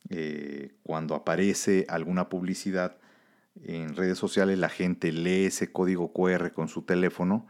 eh, 0.09 0.73
cuando 0.85 1.14
aparece 1.14 1.85
alguna 1.90 2.31
publicidad 2.31 2.97
en 3.62 3.94
redes 3.94 4.16
sociales, 4.16 4.59
la 4.59 4.70
gente 4.70 5.12
lee 5.12 5.44
ese 5.44 5.70
código 5.70 6.14
QR 6.14 6.53
con 6.53 6.68
su 6.68 6.81
teléfono 6.81 7.47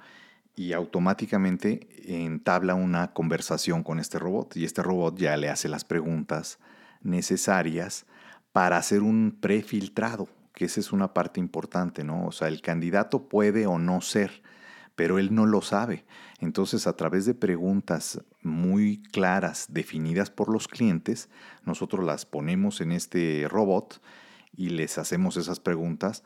y 0.56 0.72
automáticamente 0.72 1.86
entabla 2.04 2.74
una 2.74 3.12
conversación 3.12 3.84
con 3.84 4.00
este 4.00 4.18
robot. 4.18 4.56
Y 4.56 4.64
este 4.64 4.82
robot 4.82 5.16
ya 5.16 5.36
le 5.36 5.50
hace 5.50 5.68
las 5.68 5.84
preguntas 5.84 6.58
necesarias 7.00 8.06
para 8.54 8.76
hacer 8.76 9.02
un 9.02 9.36
prefiltrado, 9.40 10.28
que 10.54 10.66
esa 10.66 10.78
es 10.78 10.92
una 10.92 11.12
parte 11.12 11.40
importante, 11.40 12.04
¿no? 12.04 12.24
O 12.24 12.30
sea, 12.30 12.46
el 12.46 12.62
candidato 12.62 13.28
puede 13.28 13.66
o 13.66 13.80
no 13.80 14.00
ser, 14.00 14.44
pero 14.94 15.18
él 15.18 15.34
no 15.34 15.44
lo 15.44 15.60
sabe. 15.60 16.04
Entonces, 16.38 16.86
a 16.86 16.96
través 16.96 17.26
de 17.26 17.34
preguntas 17.34 18.22
muy 18.42 19.02
claras, 19.10 19.66
definidas 19.70 20.30
por 20.30 20.52
los 20.52 20.68
clientes, 20.68 21.30
nosotros 21.64 22.06
las 22.06 22.26
ponemos 22.26 22.80
en 22.80 22.92
este 22.92 23.48
robot 23.50 24.00
y 24.56 24.68
les 24.68 24.98
hacemos 24.98 25.36
esas 25.36 25.58
preguntas. 25.58 26.22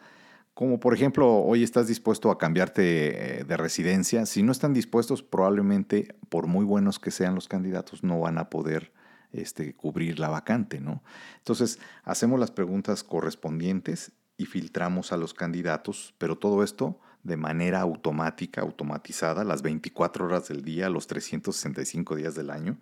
Como 0.52 0.80
por 0.80 0.92
ejemplo, 0.92 1.34
hoy 1.34 1.62
estás 1.62 1.88
dispuesto 1.88 2.30
a 2.30 2.36
cambiarte 2.36 3.38
eh, 3.40 3.44
de 3.44 3.56
residencia. 3.56 4.26
Si 4.26 4.42
no 4.42 4.52
están 4.52 4.74
dispuestos, 4.74 5.22
probablemente, 5.22 6.14
por 6.28 6.46
muy 6.46 6.66
buenos 6.66 6.98
que 6.98 7.10
sean 7.10 7.34
los 7.34 7.48
candidatos, 7.48 8.04
no 8.04 8.20
van 8.20 8.36
a 8.36 8.50
poder 8.50 8.92
este, 9.32 9.74
cubrir 9.74 10.18
la 10.18 10.28
vacante, 10.28 10.80
¿no? 10.80 11.02
Entonces, 11.38 11.78
hacemos 12.04 12.38
las 12.40 12.50
preguntas 12.50 13.04
correspondientes 13.04 14.12
y 14.36 14.46
filtramos 14.46 15.12
a 15.12 15.16
los 15.16 15.34
candidatos, 15.34 16.14
pero 16.18 16.38
todo 16.38 16.62
esto 16.62 16.98
de 17.22 17.36
manera 17.36 17.80
automática, 17.80 18.60
automatizada, 18.60 19.44
las 19.44 19.62
24 19.62 20.24
horas 20.24 20.48
del 20.48 20.62
día, 20.64 20.88
los 20.88 21.06
365 21.06 22.16
días 22.16 22.34
del 22.34 22.50
año. 22.50 22.78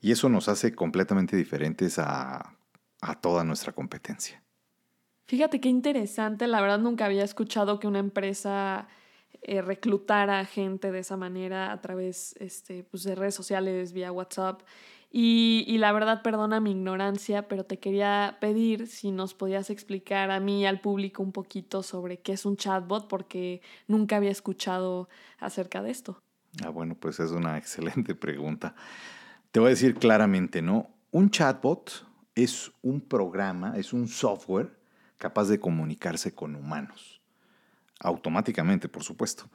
Y 0.00 0.12
eso 0.12 0.28
nos 0.28 0.48
hace 0.48 0.74
completamente 0.74 1.36
diferentes 1.36 1.98
a, 1.98 2.56
toda 3.20 3.44
nuestra 3.44 3.72
competencia. 3.72 4.42
Fíjate 5.26 5.60
qué 5.60 5.68
interesante, 5.68 6.46
la 6.46 6.60
verdad 6.60 6.80
nunca 6.80 7.06
había 7.06 7.24
escuchado 7.24 7.78
que 7.78 7.86
una 7.86 7.98
empresa 7.98 8.88
eh, 9.42 9.62
reclutara 9.62 10.44
gente 10.44 10.90
de 10.92 10.98
esa 10.98 11.16
manera 11.16 11.72
a 11.72 11.80
través 11.80 12.34
este, 12.40 12.84
pues, 12.84 13.04
de 13.04 13.14
redes 13.14 13.34
sociales, 13.34 13.92
vía 13.92 14.12
WhatsApp. 14.12 14.62
Y, 15.12 15.76
la 15.78 15.90
verdad, 15.90 16.22
perdona 16.22 16.60
mi 16.60 16.70
ignorancia, 16.70 17.48
pero 17.48 17.64
te 17.64 17.80
quería 17.80 18.38
pedir 18.40 18.86
si 18.86 19.10
nos 19.10 19.34
podías 19.34 19.68
explicar 19.68 20.30
a 20.30 20.38
mí 20.38 20.62
y 20.62 20.66
al 20.66 20.80
público 20.80 21.20
un 21.20 21.32
poquito 21.32 21.82
sobre 21.82 22.20
qué 22.20 22.32
es 22.32 22.46
un 22.46 22.56
chatbot, 22.56 23.08
porque 23.08 23.60
nunca 23.88 24.16
había 24.16 24.30
escuchado 24.30 25.08
acerca 25.40 25.82
de 25.82 25.90
esto. 25.90 26.22
Ah, 26.64 26.68
bueno, 26.68 26.94
pues 26.94 27.18
es 27.18 27.32
una 27.32 27.58
excelente 27.58 28.14
pregunta. 28.14 28.76
Te 29.50 29.58
voy 29.58 29.68
a 29.68 29.70
decir 29.70 29.96
claramente, 29.96 30.62
¿no? 30.62 30.90
Un 31.10 31.30
chatbot 31.30 32.06
es 32.36 32.70
un 32.80 33.00
programa, 33.00 33.76
es 33.76 33.92
un 33.92 34.06
software 34.06 34.78
capaz 35.18 35.48
de 35.48 35.58
comunicarse 35.58 36.36
con 36.36 36.54
humanos. 36.54 37.20
Automáticamente, 37.98 38.88
por 38.88 39.02
supuesto. 39.02 39.50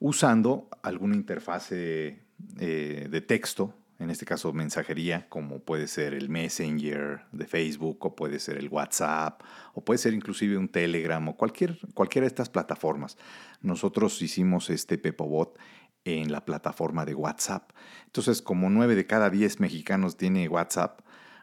Usando 0.00 0.68
alguna 0.82 1.14
interfase 1.14 2.24
eh, 2.58 3.06
de 3.08 3.20
texto 3.20 3.74
en 3.98 4.10
este 4.10 4.24
caso 4.24 4.52
mensajería, 4.52 5.28
como 5.28 5.60
puede 5.60 5.88
ser 5.88 6.14
el 6.14 6.28
Messenger 6.28 7.22
de 7.32 7.46
Facebook, 7.46 8.04
o 8.06 8.14
puede 8.14 8.38
ser 8.38 8.56
el 8.56 8.68
WhatsApp, 8.68 9.42
o 9.74 9.84
puede 9.84 9.98
ser 9.98 10.14
inclusive 10.14 10.56
un 10.56 10.68
Telegram, 10.68 11.26
o 11.28 11.36
cualquier, 11.36 11.78
cualquiera 11.94 12.24
de 12.24 12.28
estas 12.28 12.48
plataformas. 12.48 13.18
Nosotros 13.60 14.22
hicimos 14.22 14.70
este 14.70 14.98
PepoBot 14.98 15.58
en 16.04 16.30
la 16.30 16.44
plataforma 16.44 17.04
de 17.04 17.14
WhatsApp. 17.14 17.72
Entonces, 18.06 18.40
como 18.40 18.70
nueve 18.70 18.94
de 18.94 19.06
cada 19.06 19.30
diez 19.30 19.58
mexicanos 19.58 20.16
tiene 20.16 20.48
WhatsApp, 20.48 21.00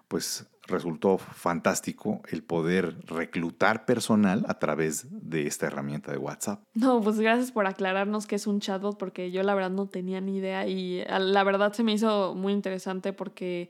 pues 0.08 0.48
resultó 0.68 1.18
fantástico 1.18 2.22
el 2.30 2.44
poder 2.44 2.96
reclutar 3.06 3.86
personal 3.86 4.46
a 4.48 4.60
través 4.60 5.08
de 5.10 5.48
esta 5.48 5.68
herramienta 5.68 6.12
de 6.12 6.18
WhatsApp. 6.18 6.62
No, 6.74 7.02
pues 7.02 7.20
gracias 7.20 7.52
por 7.52 7.68
aclararnos 7.68 8.28
que 8.28 8.36
es 8.36 8.48
un 8.48 8.60
chatbot 8.60 8.98
porque 8.98 9.32
yo 9.32 9.44
la 9.44 9.54
verdad 9.54 9.72
no 9.72 9.88
tenía 9.88 10.22
ni 10.22 10.38
idea 10.38 10.68
y 10.68 11.04
la 11.08 11.44
verdad 11.44 11.74
se 11.74 11.84
me 11.84 11.94
hizo 11.94 12.36
muy 12.36 12.54
interesante 12.54 13.14
porque 13.14 13.70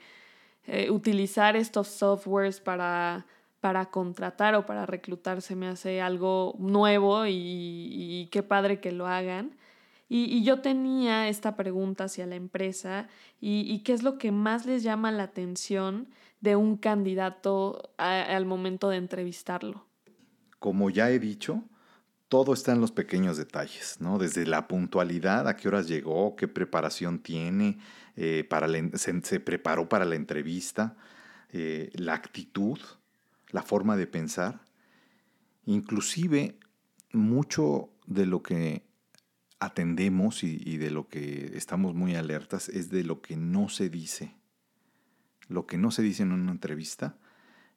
eh, 0.68 0.90
utilizar 0.90 1.56
estos 1.56 1.88
softwares 1.88 2.60
para, 2.60 3.26
para 3.60 3.86
contratar 3.86 4.56
o 4.56 4.66
para 4.66 4.86
reclutar 4.86 5.42
se 5.42 5.56
me 5.56 5.68
hace 5.68 6.02
algo 6.02 6.56
nuevo 6.58 7.26
y, 7.28 8.28
qué 8.32 8.42
padre 8.42 8.80
que 8.80 8.92
lo 8.92 9.08
hagan. 9.08 9.56
Y, 10.10 10.44
yo 10.44 10.62
tenía 10.62 11.30
esta 11.30 11.56
pregunta 11.56 12.06
hacia 12.06 12.26
la 12.26 12.36
empresa 12.36 13.08
y, 13.40 13.80
qué 13.80 13.94
es 13.94 14.02
lo 14.02 14.18
que 14.18 14.32
más 14.32 14.66
les 14.66 14.82
llama 14.84 15.12
la 15.12 15.24
atención 15.24 16.08
de 16.46 16.56
un 16.56 16.78
candidato 16.78 17.94
al 17.98 18.46
momento 18.46 18.90
de 18.90 18.98
entrevistarlo? 18.98 19.86
Como 20.60 20.90
ya 20.92 21.10
he 21.10 21.20
dicho, 21.20 21.64
todo 22.30 22.54
está 22.54 22.72
en 22.72 22.82
los 22.82 22.92
pequeños 22.92 23.36
detalles, 23.36 23.98
¿no? 24.00 24.20
Desde 24.20 24.46
la 24.46 24.68
puntualidad, 24.68 25.48
a 25.48 25.58
qué 25.58 25.68
horas 25.68 25.88
llegó, 25.88 26.36
qué 26.36 26.48
preparación 26.48 27.20
tiene, 27.20 27.80
eh, 28.16 28.46
para 28.48 28.68
se, 28.94 29.40
preparó 29.40 29.90
para 29.90 30.06
la 30.06 30.16
entrevista, 30.16 30.96
eh, 31.52 31.90
la 31.96 32.14
actitud, 32.14 32.80
la 33.50 33.64
forma 33.64 33.98
de 33.98 34.06
pensar. 34.06 34.62
Inclusive, 35.66 36.60
mucho 37.12 37.90
de 38.06 38.28
lo 38.28 38.44
que 38.44 38.86
atendemos 39.60 40.44
y 40.44 40.78
de 40.78 40.92
lo 40.92 41.08
que 41.08 41.52
estamos 41.56 41.96
muy 41.96 42.16
alertas 42.16 42.70
es 42.70 42.92
de 42.92 43.04
lo 43.04 43.22
que 43.22 43.36
no 43.36 43.68
se 43.68 43.90
dice 43.90 44.36
lo 45.48 45.66
que 45.66 45.78
no 45.78 45.92
se 45.92 46.02
dice 46.02 46.24
en 46.24 46.32
una 46.32 46.52
entrevista 46.52 47.18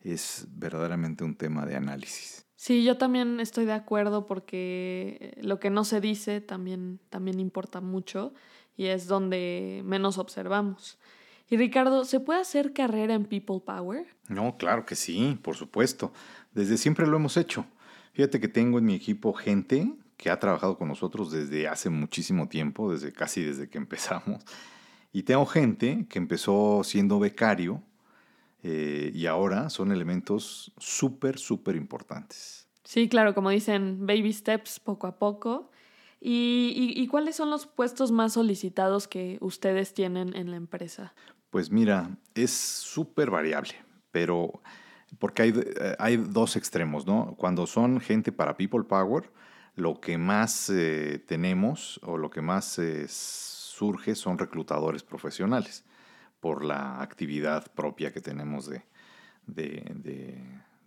es 0.00 0.46
verdaderamente 0.50 1.24
un 1.24 1.34
tema 1.34 1.66
de 1.66 1.76
análisis. 1.76 2.46
Sí, 2.56 2.82
yo 2.82 2.98
también 2.98 3.40
estoy 3.40 3.66
de 3.66 3.72
acuerdo 3.72 4.26
porque 4.26 5.38
lo 5.42 5.60
que 5.60 5.70
no 5.70 5.84
se 5.84 6.00
dice 6.00 6.40
también, 6.40 6.98
también 7.08 7.38
importa 7.38 7.80
mucho 7.80 8.34
y 8.76 8.86
es 8.86 9.06
donde 9.06 9.82
menos 9.84 10.18
observamos. 10.18 10.98
Y 11.50 11.56
Ricardo, 11.56 12.04
¿se 12.04 12.20
puede 12.20 12.40
hacer 12.40 12.72
carrera 12.72 13.14
en 13.14 13.24
People 13.24 13.60
Power? 13.64 14.06
No, 14.28 14.56
claro 14.56 14.84
que 14.84 14.96
sí, 14.96 15.38
por 15.42 15.56
supuesto. 15.56 16.12
Desde 16.52 16.76
siempre 16.76 17.06
lo 17.06 17.16
hemos 17.16 17.36
hecho. 17.36 17.64
Fíjate 18.12 18.40
que 18.40 18.48
tengo 18.48 18.78
en 18.78 18.84
mi 18.84 18.94
equipo 18.94 19.32
gente 19.32 19.94
que 20.16 20.30
ha 20.30 20.38
trabajado 20.40 20.76
con 20.76 20.88
nosotros 20.88 21.30
desde 21.30 21.68
hace 21.68 21.90
muchísimo 21.90 22.48
tiempo, 22.48 22.92
desde 22.92 23.12
casi 23.12 23.42
desde 23.42 23.68
que 23.68 23.78
empezamos 23.78 24.44
y 25.12 25.22
tengo 25.22 25.46
gente 25.46 26.06
que 26.08 26.18
empezó 26.18 26.82
siendo 26.84 27.18
becario 27.18 27.82
eh, 28.62 29.10
y 29.14 29.26
ahora 29.26 29.70
son 29.70 29.92
elementos 29.92 30.72
súper, 30.78 31.38
súper 31.38 31.76
importantes. 31.76 32.68
Sí, 32.84 33.08
claro, 33.08 33.34
como 33.34 33.50
dicen, 33.50 34.06
baby 34.06 34.32
steps 34.32 34.80
poco 34.80 35.06
a 35.06 35.18
poco. 35.18 35.70
¿Y, 36.20 37.06
cuáles 37.08 37.36
son 37.36 37.48
los 37.48 37.66
puestos 37.66 38.10
más 38.10 38.32
solicitados 38.32 39.06
que 39.06 39.38
ustedes 39.40 39.94
tienen 39.94 40.34
en 40.34 40.50
la 40.50 40.56
empresa? 40.56 41.14
Pues 41.50 41.70
mira, 41.70 42.10
es 42.34 42.50
súper 42.50 43.30
variable, 43.30 43.74
pero 44.10 44.60
porque 45.20 45.42
hay, 45.42 45.50
eh, 45.50 45.96
hay, 45.98 46.16
dos 46.16 46.56
extremos, 46.56 47.06
¿no? 47.06 47.36
Cuando 47.38 47.66
son 47.66 48.00
gente 48.00 48.32
para 48.32 48.56
People 48.56 48.82
Power, 48.82 49.30
lo 49.76 50.00
que 50.00 50.18
más 50.18 50.68
eh, 50.70 51.22
tenemos 51.24 52.00
o 52.02 52.16
lo 52.16 52.30
que 52.30 52.42
más 52.42 52.78
es 52.80 53.47
surge 53.78 54.16
son 54.16 54.38
reclutadores 54.38 55.04
profesionales 55.04 55.84
por 56.40 56.64
la 56.64 57.00
actividad 57.00 57.72
propia 57.72 58.12
que 58.12 58.20
tenemos 58.20 58.66
de, 58.66 58.82
de, 59.46 60.42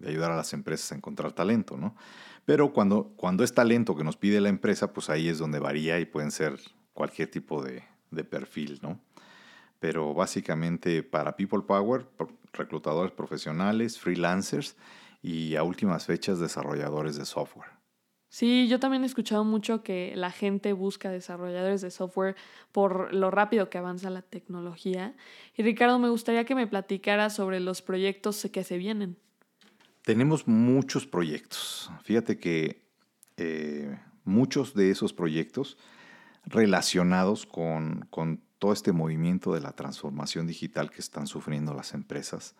ayudar 0.05 0.31
a 0.31 0.35
las 0.35 0.53
empresas 0.53 0.91
a 0.91 0.95
encontrar 0.95 1.31
talento, 1.31 1.77
¿no? 1.77 1.95
Pero 2.45 2.73
cuando, 2.73 3.13
cuando 3.15 3.43
es 3.43 3.53
talento 3.53 3.95
que 3.95 4.03
nos 4.03 4.17
pide 4.17 4.41
la 4.41 4.49
empresa, 4.49 4.91
pues 4.93 5.09
ahí 5.09 5.29
es 5.29 5.37
donde 5.37 5.59
varía 5.59 5.99
y 5.99 6.05
pueden 6.05 6.31
ser 6.31 6.59
cualquier 6.93 7.29
tipo 7.29 7.63
de, 7.63 7.83
de 8.09 8.23
perfil, 8.23 8.79
¿no? 8.81 8.99
Pero 9.79 10.13
básicamente 10.13 11.01
para 11.01 11.35
People 11.35 11.61
Power, 11.61 12.07
reclutadores 12.53 13.11
profesionales, 13.11 13.99
freelancers 13.99 14.75
y 15.21 15.55
a 15.55 15.63
últimas 15.63 16.05
fechas 16.05 16.39
desarrolladores 16.39 17.15
de 17.15 17.25
software. 17.25 17.80
Sí, 18.31 18.69
yo 18.69 18.79
también 18.79 19.03
he 19.03 19.07
escuchado 19.07 19.43
mucho 19.43 19.83
que 19.83 20.13
la 20.15 20.31
gente 20.31 20.71
busca 20.71 21.11
desarrolladores 21.11 21.81
de 21.81 21.91
software 21.91 22.37
por 22.71 23.13
lo 23.13 23.29
rápido 23.29 23.69
que 23.69 23.77
avanza 23.77 24.09
la 24.09 24.21
tecnología. 24.21 25.17
Y 25.53 25.63
Ricardo, 25.63 25.99
me 25.99 26.07
gustaría 26.07 26.45
que 26.45 26.55
me 26.55 26.65
platicara 26.65 27.29
sobre 27.29 27.59
los 27.59 27.81
proyectos 27.81 28.47
que 28.49 28.63
se 28.63 28.77
vienen. 28.77 29.17
Tenemos 30.03 30.47
muchos 30.47 31.05
proyectos. 31.05 31.91
Fíjate 32.03 32.39
que 32.39 32.87
eh, 33.35 33.99
muchos 34.23 34.73
de 34.75 34.91
esos 34.91 35.11
proyectos 35.11 35.77
relacionados 36.45 37.45
con, 37.45 38.07
con 38.09 38.41
todo 38.59 38.71
este 38.71 38.93
movimiento 38.93 39.53
de 39.53 39.59
la 39.59 39.73
transformación 39.73 40.47
digital 40.47 40.89
que 40.89 41.01
están 41.01 41.27
sufriendo 41.27 41.73
las 41.73 41.93
empresas. 41.93 42.55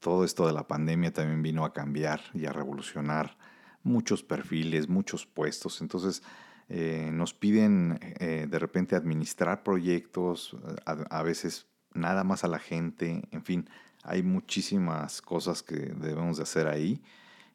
Todo 0.00 0.24
esto 0.24 0.48
de 0.48 0.52
la 0.52 0.66
pandemia 0.66 1.12
también 1.12 1.42
vino 1.42 1.64
a 1.64 1.72
cambiar 1.72 2.22
y 2.34 2.46
a 2.46 2.52
revolucionar 2.52 3.38
muchos 3.82 4.22
perfiles, 4.22 4.88
muchos 4.88 5.26
puestos. 5.26 5.80
Entonces, 5.80 6.22
eh, 6.68 7.10
nos 7.12 7.34
piden 7.34 7.98
eh, 8.20 8.46
de 8.48 8.58
repente 8.58 8.94
administrar 8.94 9.62
proyectos, 9.62 10.56
a, 10.84 11.22
veces 11.22 11.66
nada 11.94 12.22
más 12.22 12.44
a 12.44 12.48
la 12.48 12.58
gente, 12.60 13.22
en 13.32 13.42
fin, 13.42 13.68
hay 14.04 14.22
muchísimas 14.22 15.20
cosas 15.20 15.62
que 15.62 15.74
debemos 15.74 16.36
de 16.36 16.44
hacer 16.44 16.68
ahí 16.68 17.02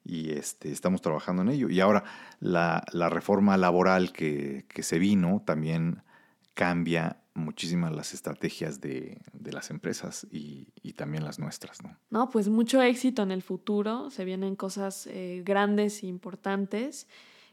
y 0.04 0.32
este, 0.32 0.72
estamos 0.72 1.02
trabajando 1.02 1.42
en 1.44 1.50
ello. 1.50 1.70
Y 1.70 1.80
ahora 1.80 2.04
la, 2.40 2.84
reforma 3.10 3.56
laboral 3.58 4.12
que, 4.12 4.66
que, 4.68 4.84
se 4.84 5.00
vino 5.00 5.42
también 5.46 6.04
cambia 6.54 7.18
muchísimas 7.36 7.94
las 7.94 8.14
estrategias 8.14 8.82
de, 8.82 9.20
las 9.44 9.70
empresas 9.70 10.26
y, 10.32 10.94
también 10.94 11.24
las 11.26 11.38
nuestras. 11.38 11.84
¿no? 11.84 11.96
no, 12.10 12.30
pues 12.30 12.48
mucho 12.48 12.82
éxito 12.82 13.22
en 13.22 13.32
el 13.32 13.42
futuro, 13.42 14.10
se 14.10 14.26
vienen 14.26 14.56
cosas 14.56 15.08
eh, 15.08 15.44
grandes 15.46 16.02
e 16.04 16.08
importantes. 16.08 17.08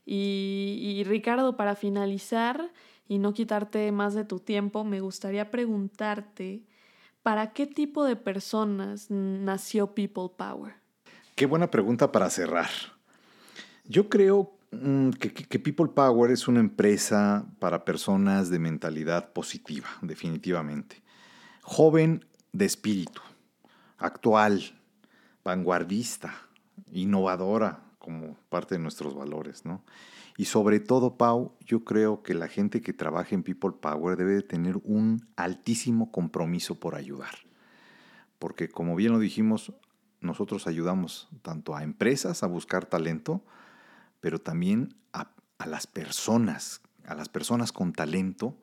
Y, 0.05 1.03
Ricardo, 1.07 1.57
para 1.57 1.77
finalizar 1.77 2.73
y 3.09 3.19
no 3.19 3.35
quitarte 3.35 3.93
más 3.93 4.15
de 4.15 4.25
tu 4.25 4.41
tiempo, 4.41 4.85
me 4.85 5.01
gustaría 5.01 5.51
preguntarte, 5.51 6.65
¿para 7.23 7.53
qué 7.53 7.67
tipo 7.67 8.05
de 8.05 8.17
personas 8.17 9.11
nació 9.11 9.95
People 9.95 10.31
Power? 10.37 10.75
Qué 11.35 11.47
buena 11.47 11.71
pregunta 11.71 12.11
para 12.11 12.31
cerrar. 12.31 12.71
Yo 13.85 14.09
creo 14.09 14.57
Mm, 14.73 15.11
que, 15.11 15.59
People 15.59 15.89
Power 15.89 16.31
es 16.31 16.49
una 16.49 16.61
empresa 16.61 17.47
para 17.59 17.85
personas 17.85 18.49
de 18.49 18.59
mentalidad 18.59 19.33
positiva, 19.33 19.87
definitivamente. 20.01 21.03
Joven 21.63 22.25
de 22.53 22.65
espíritu, 22.65 23.21
actual, 23.99 24.63
vanguardista, 25.45 26.35
innovadora, 26.91 27.83
como 27.99 28.37
parte 28.49 28.77
de 28.77 28.81
nuestros 28.81 29.15
valores, 29.15 29.65
¿no? 29.67 29.85
Y 30.39 30.47
sobre 30.47 30.81
todo, 30.81 31.19
Pau, 31.19 31.53
yo 31.61 31.85
creo 31.85 32.23
que 32.23 32.33
la 32.33 32.49
gente 32.49 32.81
que 32.81 32.95
trabaja 32.95 33.35
en 33.35 33.43
People 33.43 33.73
Power 33.79 34.17
debe 34.17 34.33
de 34.33 34.43
tener 34.43 34.79
un 34.85 35.29
altísimo 35.37 36.11
compromiso 36.11 36.81
por 36.81 36.95
ayudar. 36.95 37.35
Porque 38.39 38.69
como 38.69 38.97
bien 38.97 39.13
lo 39.13 39.19
dijimos, 39.19 39.73
nosotros 40.23 40.67
ayudamos 40.67 41.29
tanto 41.43 41.77
a 41.77 41.85
empresas 41.85 42.43
a 42.43 42.47
buscar 42.47 42.87
talento, 42.87 43.45
pero 44.23 44.39
también 44.39 44.95
a, 45.13 45.35
las 45.67 45.87
personas, 45.89 46.81
a 47.05 47.15
las 47.15 47.29
personas 47.29 47.73
con 47.73 47.93
talento, 47.93 48.57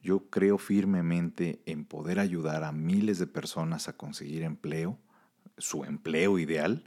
Yo 0.00 0.30
creo 0.30 0.58
firmemente 0.58 1.60
en 1.64 1.84
poder 1.84 2.18
ayudar 2.18 2.64
a 2.64 2.72
miles 2.72 3.18
de 3.18 3.26
personas 3.28 3.88
a 3.88 3.96
conseguir 3.96 4.42
empleo, 4.42 4.98
su 5.58 5.84
empleo 5.84 6.40
ideal. 6.40 6.84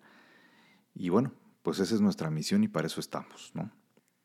Y 0.94 1.10
bueno, 1.10 1.32
pues 1.62 1.80
esa 1.80 1.96
es 1.96 2.02
nuestra 2.02 2.30
misión 2.30 2.64
y 2.64 2.68
para 2.68 2.88
eso 2.88 3.00
estamos, 3.00 3.52
¿no? 3.54 3.72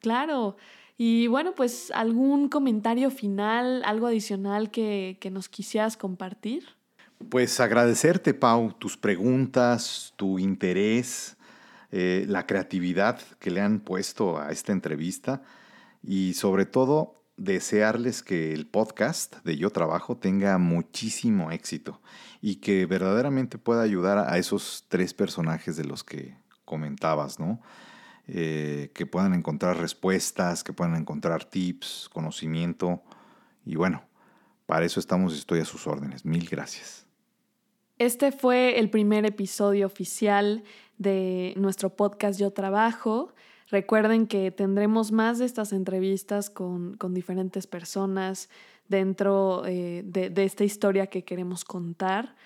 Claro. 0.01 0.57
Y 0.97 1.29
bueno, 1.29 1.55
pues 1.55 1.93
algún 1.93 2.49
comentario 2.49 3.11
final, 3.11 3.83
algo 3.85 4.09
adicional 4.09 4.71
que, 4.71 5.19
que 5.21 5.31
nos 5.31 5.49
quisieras 5.49 5.97
compartir. 5.97 6.65
Pues 7.29 7.61
agradecerte, 7.61 8.35
Pau, 8.35 8.73
tus 8.73 8.97
preguntas, 8.97 10.15
tu 10.17 10.39
interés, 10.39 11.37
eh, 11.93 12.25
la 12.29 12.47
creatividad 12.47 13.21
que 13.39 13.51
le 13.51 13.61
han 13.61 13.81
puesto 13.81 14.39
a 14.39 14.51
esta 14.51 14.73
entrevista 14.73 15.43
y 16.03 16.35
sobre 16.35 16.67
todo 16.67 17.21
desearles 17.37 18.23
que 18.23 18.53
el 18.53 18.67
podcast 18.67 19.37
de 19.45 19.57
Yo 19.57 19.71
Trabajo 19.71 20.17
tenga 20.17 20.59
muchísimo 20.59 21.51
éxito 21.51 22.01
y 22.41 22.57
que 22.57 22.87
verdaderamente 22.87 23.59
pueda 23.59 23.83
ayudar 23.83 24.19
a 24.19 24.39
esos 24.39 24.85
tres 24.89 25.15
personajes 25.15 25.77
de 25.77 25.85
los 25.85 26.05
que 26.05 26.37
comentabas, 26.65 27.41
¿no? 27.41 27.61
Eh, 28.29 28.93
que 28.95 29.07
puedan 29.07 29.35
encontrar 29.35 29.79
respuestas, 29.79 30.63
que 30.63 30.73
puedan 30.73 30.95
encontrar 30.95 31.45
tips, 31.45 32.09
conocimiento 32.13 33.03
y 33.65 33.75
bueno, 33.75 34.05
para 34.67 34.85
eso 34.85 35.01
estamos 35.01 35.35
y 35.35 35.39
estoy 35.39 35.61
a 35.61 35.65
sus 35.65 35.87
órdenes. 35.87 36.25
Mil 36.25 36.49
gracias. 36.49 37.10
Este 38.01 38.33
fue 38.33 38.79
el 38.79 38.89
primer 38.89 39.27
episodio 39.27 39.85
oficial 39.85 40.65
de 40.97 41.53
nuestro 41.59 41.91
podcast 41.91 42.41
Yo 42.41 42.51
Trabajo. 42.51 43.35
Recuerden 43.69 44.27
que 44.27 44.51
tendremos 44.51 45.13
más 45.13 45.39
de 45.39 45.45
estas 45.45 45.75
entrevistas 45.75 46.49
con, 46.49 46.97
diferentes 47.11 47.67
personas 47.67 48.49
dentro 48.89 49.67
eh, 49.67 50.03
de, 50.03 50.33
esta 50.43 50.65
historia 50.65 51.09
que 51.09 51.25
queremos 51.25 51.63
contar. 51.67 52.37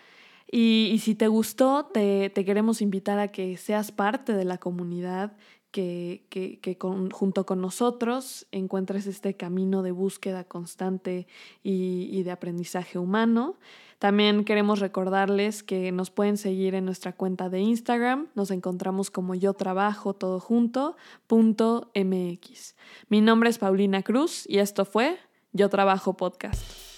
Y, 0.50 0.98
si 1.00 1.14
te 1.14 1.28
gustó, 1.28 1.84
te, 1.84 2.32
queremos 2.32 2.82
invitar 2.82 3.20
a 3.20 3.28
que 3.28 3.56
seas 3.56 3.92
parte 3.92 4.32
de 4.32 4.44
la 4.44 4.58
comunidad, 4.58 5.36
que, 5.74 6.78
junto 7.12 7.44
con 7.44 7.60
nosotros 7.60 8.46
encuentres 8.52 9.08
este 9.08 9.34
camino 9.34 9.82
de 9.82 9.90
búsqueda 9.90 10.44
constante 10.44 11.26
y 11.62 12.22
de 12.22 12.30
aprendizaje 12.30 12.98
humano. 12.98 13.56
También 13.98 14.44
queremos 14.44 14.80
recordarles 14.80 15.62
que 15.62 15.90
nos 15.90 16.10
pueden 16.10 16.36
seguir 16.36 16.74
en 16.74 16.84
nuestra 16.84 17.12
cuenta 17.12 17.48
de 17.48 17.60
Instagram. 17.60 18.28
Nos 18.34 18.50
encontramos 18.50 19.10
como 19.10 19.34
yo 19.34 19.54
trabajo 19.54 20.14
todo 20.14 20.40
junto 20.40 20.96
punto 21.26 21.90
mx. 21.94 22.76
Mi 23.08 23.20
nombre 23.20 23.50
es 23.50 23.58
Paulina 23.58 24.02
Cruz 24.02 24.44
y 24.48 24.58
esto 24.58 24.84
fue 24.84 25.18
Yo 25.52 25.70
Trabajo 25.70 26.16
Podcast. 26.16 26.93